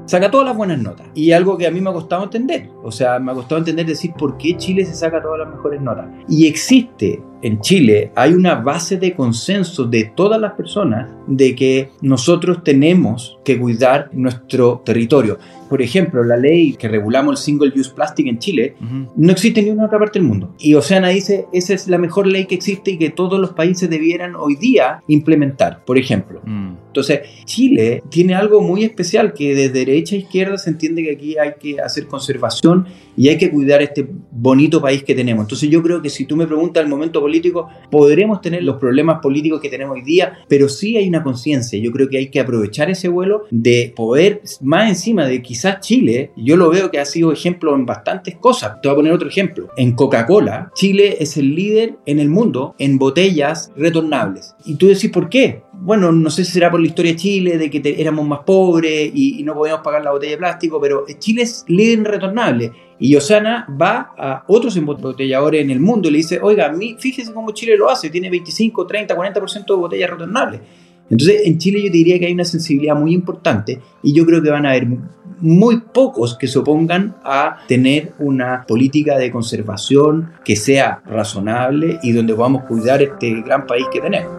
saca 0.09 0.31
todas 0.31 0.47
las 0.47 0.57
buenas 0.57 0.79
notas. 0.79 1.07
Y 1.13 1.31
algo 1.31 1.57
que 1.57 1.67
a 1.67 1.71
mí 1.71 1.79
me 1.79 1.89
ha 1.89 1.93
costado 1.93 2.23
entender. 2.23 2.69
O 2.83 2.91
sea, 2.91 3.19
me 3.19 3.31
ha 3.31 3.35
costado 3.35 3.59
entender 3.59 3.85
decir 3.85 4.11
por 4.17 4.37
qué 4.37 4.57
Chile 4.57 4.85
se 4.85 4.95
saca 4.95 5.21
todas 5.21 5.39
las 5.39 5.49
mejores 5.49 5.81
notas. 5.81 6.07
Y 6.27 6.47
existe 6.47 7.21
en 7.41 7.59
Chile 7.61 8.11
hay 8.15 8.33
una 8.33 8.55
base 8.55 8.97
de 8.97 9.13
consenso 9.13 9.85
de 9.85 10.11
todas 10.15 10.39
las 10.39 10.53
personas 10.53 11.09
de 11.27 11.55
que 11.55 11.89
nosotros 12.01 12.63
tenemos 12.63 13.37
que 13.43 13.57
cuidar 13.59 14.09
nuestro 14.13 14.81
territorio. 14.85 15.37
Por 15.69 15.81
ejemplo, 15.81 16.23
la 16.23 16.35
ley 16.35 16.73
que 16.73 16.87
regulamos 16.87 17.39
el 17.39 17.43
single 17.43 17.79
use 17.79 17.91
plastic 17.91 18.25
en 18.25 18.39
Chile 18.39 18.75
no 19.15 19.31
existe 19.31 19.59
en 19.59 19.67
ninguna 19.67 19.85
otra 19.85 19.99
parte 19.99 20.17
del 20.17 20.27
mundo. 20.27 20.55
Y 20.57 20.73
Oceana 20.73 21.09
dice, 21.09 21.45
esa 21.53 21.75
es 21.75 21.87
la 21.87 21.99
mejor 21.99 22.25
ley 22.25 22.45
que 22.45 22.55
existe 22.55 22.91
y 22.91 22.97
que 22.97 23.11
todos 23.11 23.39
los 23.39 23.51
países 23.51 23.87
debieran 23.87 24.35
hoy 24.35 24.55
día 24.55 25.03
implementar, 25.07 25.85
por 25.85 25.99
ejemplo. 25.99 26.41
Mm. 26.43 26.73
Entonces, 26.87 27.19
Chile 27.45 28.01
tiene 28.09 28.33
algo 28.33 28.61
muy 28.61 28.83
especial 28.83 29.33
que 29.33 29.53
de 29.53 29.69
derecha 29.69 30.15
a 30.15 30.19
izquierda 30.19 30.57
se 30.57 30.71
entiende 30.71 31.03
que 31.03 31.11
aquí 31.11 31.37
hay 31.37 31.53
que 31.59 31.79
hacer 31.79 32.07
conservación 32.07 32.87
y 33.15 33.29
hay 33.29 33.37
que 33.37 33.51
cuidar 33.51 33.83
este 33.83 34.07
bonito 34.31 34.81
país 34.81 35.03
que 35.03 35.13
tenemos. 35.13 35.43
Entonces, 35.43 35.69
yo 35.69 35.83
creo 35.83 36.01
que 36.01 36.09
si 36.09 36.25
tú 36.25 36.35
me 36.35 36.47
preguntas 36.47 36.81
el 36.83 36.89
momento 36.89 37.21
podremos 37.89 38.41
tener 38.41 38.63
los 38.63 38.77
problemas 38.77 39.19
políticos 39.21 39.61
que 39.61 39.69
tenemos 39.69 39.95
hoy 39.95 40.03
día, 40.03 40.39
pero 40.47 40.69
sí 40.69 40.97
hay 40.97 41.07
una 41.07 41.23
conciencia. 41.23 41.79
Yo 41.79 41.91
creo 41.91 42.09
que 42.09 42.17
hay 42.17 42.29
que 42.29 42.39
aprovechar 42.39 42.89
ese 42.89 43.07
vuelo 43.07 43.43
de 43.51 43.93
poder, 43.95 44.41
más 44.61 44.89
encima 44.89 45.25
de 45.25 45.41
quizás 45.41 45.79
Chile, 45.79 46.31
yo 46.35 46.57
lo 46.57 46.69
veo 46.69 46.91
que 46.91 46.99
ha 46.99 47.05
sido 47.05 47.31
ejemplo 47.31 47.75
en 47.75 47.85
bastantes 47.85 48.35
cosas. 48.35 48.81
Te 48.81 48.87
voy 48.87 48.93
a 48.93 48.95
poner 48.95 49.13
otro 49.13 49.29
ejemplo. 49.29 49.69
En 49.77 49.93
Coca-Cola, 49.93 50.71
Chile 50.75 51.17
es 51.19 51.37
el 51.37 51.55
líder 51.55 51.97
en 52.05 52.19
el 52.19 52.29
mundo 52.29 52.75
en 52.79 52.97
botellas 52.97 53.71
retornables. 53.75 54.55
Y 54.65 54.75
tú 54.75 54.87
decís, 54.87 55.09
¿por 55.09 55.29
qué? 55.29 55.63
Bueno, 55.81 56.11
no 56.11 56.29
sé 56.29 56.43
si 56.43 56.51
será 56.51 56.69
por 56.69 56.81
la 56.81 56.87
historia 56.87 57.13
de 57.13 57.17
Chile, 57.17 57.57
de 57.57 57.69
que 57.69 57.95
éramos 57.97 58.27
más 58.27 58.39
pobres 58.45 59.11
y, 59.13 59.41
no 59.43 59.53
podíamos 59.53 59.81
pagar 59.81 60.03
la 60.03 60.11
botella 60.11 60.33
de 60.33 60.37
plástico, 60.37 60.79
pero 60.81 61.05
Chile 61.17 61.43
es 61.43 61.63
líder 61.67 62.03
retornable. 62.03 62.71
Y 62.99 63.15
Osana 63.15 63.65
va 63.81 64.11
a 64.17 64.43
otros 64.47 64.75
embotelladores 64.75 65.61
en 65.61 65.71
el 65.71 65.79
mundo 65.79 66.09
y 66.09 66.11
le 66.11 66.17
dice, 66.17 66.39
oiga, 66.41 66.73
fíjese 66.97 67.33
cómo 67.33 67.51
Chile 67.51 67.77
lo 67.77 67.89
hace, 67.89 68.09
tiene 68.09 68.29
25, 68.29 68.85
30, 68.85 69.15
40% 69.15 69.65
de 69.65 69.73
botellas 69.73 70.09
retornables. 70.09 70.61
Entonces, 71.09 71.41
en 71.45 71.57
Chile 71.57 71.81
yo 71.81 71.89
diría 71.89 72.19
que 72.19 72.25
hay 72.25 72.33
una 72.33 72.45
sensibilidad 72.45 72.95
muy 72.95 73.13
importante 73.13 73.79
y 74.03 74.13
yo 74.13 74.25
creo 74.25 74.43
que 74.43 74.49
van 74.49 74.65
a 74.65 74.71
haber 74.71 74.87
muy 75.39 75.79
pocos 75.79 76.37
que 76.37 76.47
se 76.47 76.59
opongan 76.59 77.15
a 77.23 77.59
tener 77.67 78.13
una 78.19 78.65
política 78.67 79.17
de 79.17 79.31
conservación 79.31 80.33
que 80.43 80.55
sea 80.55 81.01
razonable 81.05 81.99
y 82.03 82.11
donde 82.11 82.35
podamos 82.35 82.63
cuidar 82.65 83.01
este 83.01 83.41
gran 83.41 83.65
país 83.65 83.85
que 83.91 84.01
tenemos. 84.01 84.38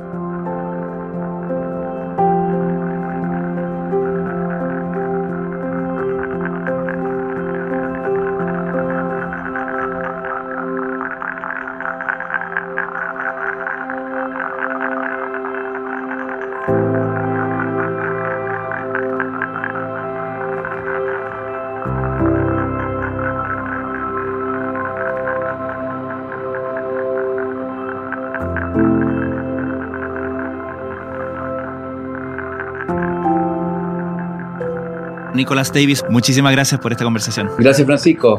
Nicolás 35.51 35.73
Davis, 35.73 36.05
muchísimas 36.09 36.53
gracias 36.53 36.81
por 36.81 36.93
esta 36.93 37.03
conversación. 37.03 37.51
Gracias, 37.59 37.85
Francisco. 37.85 38.39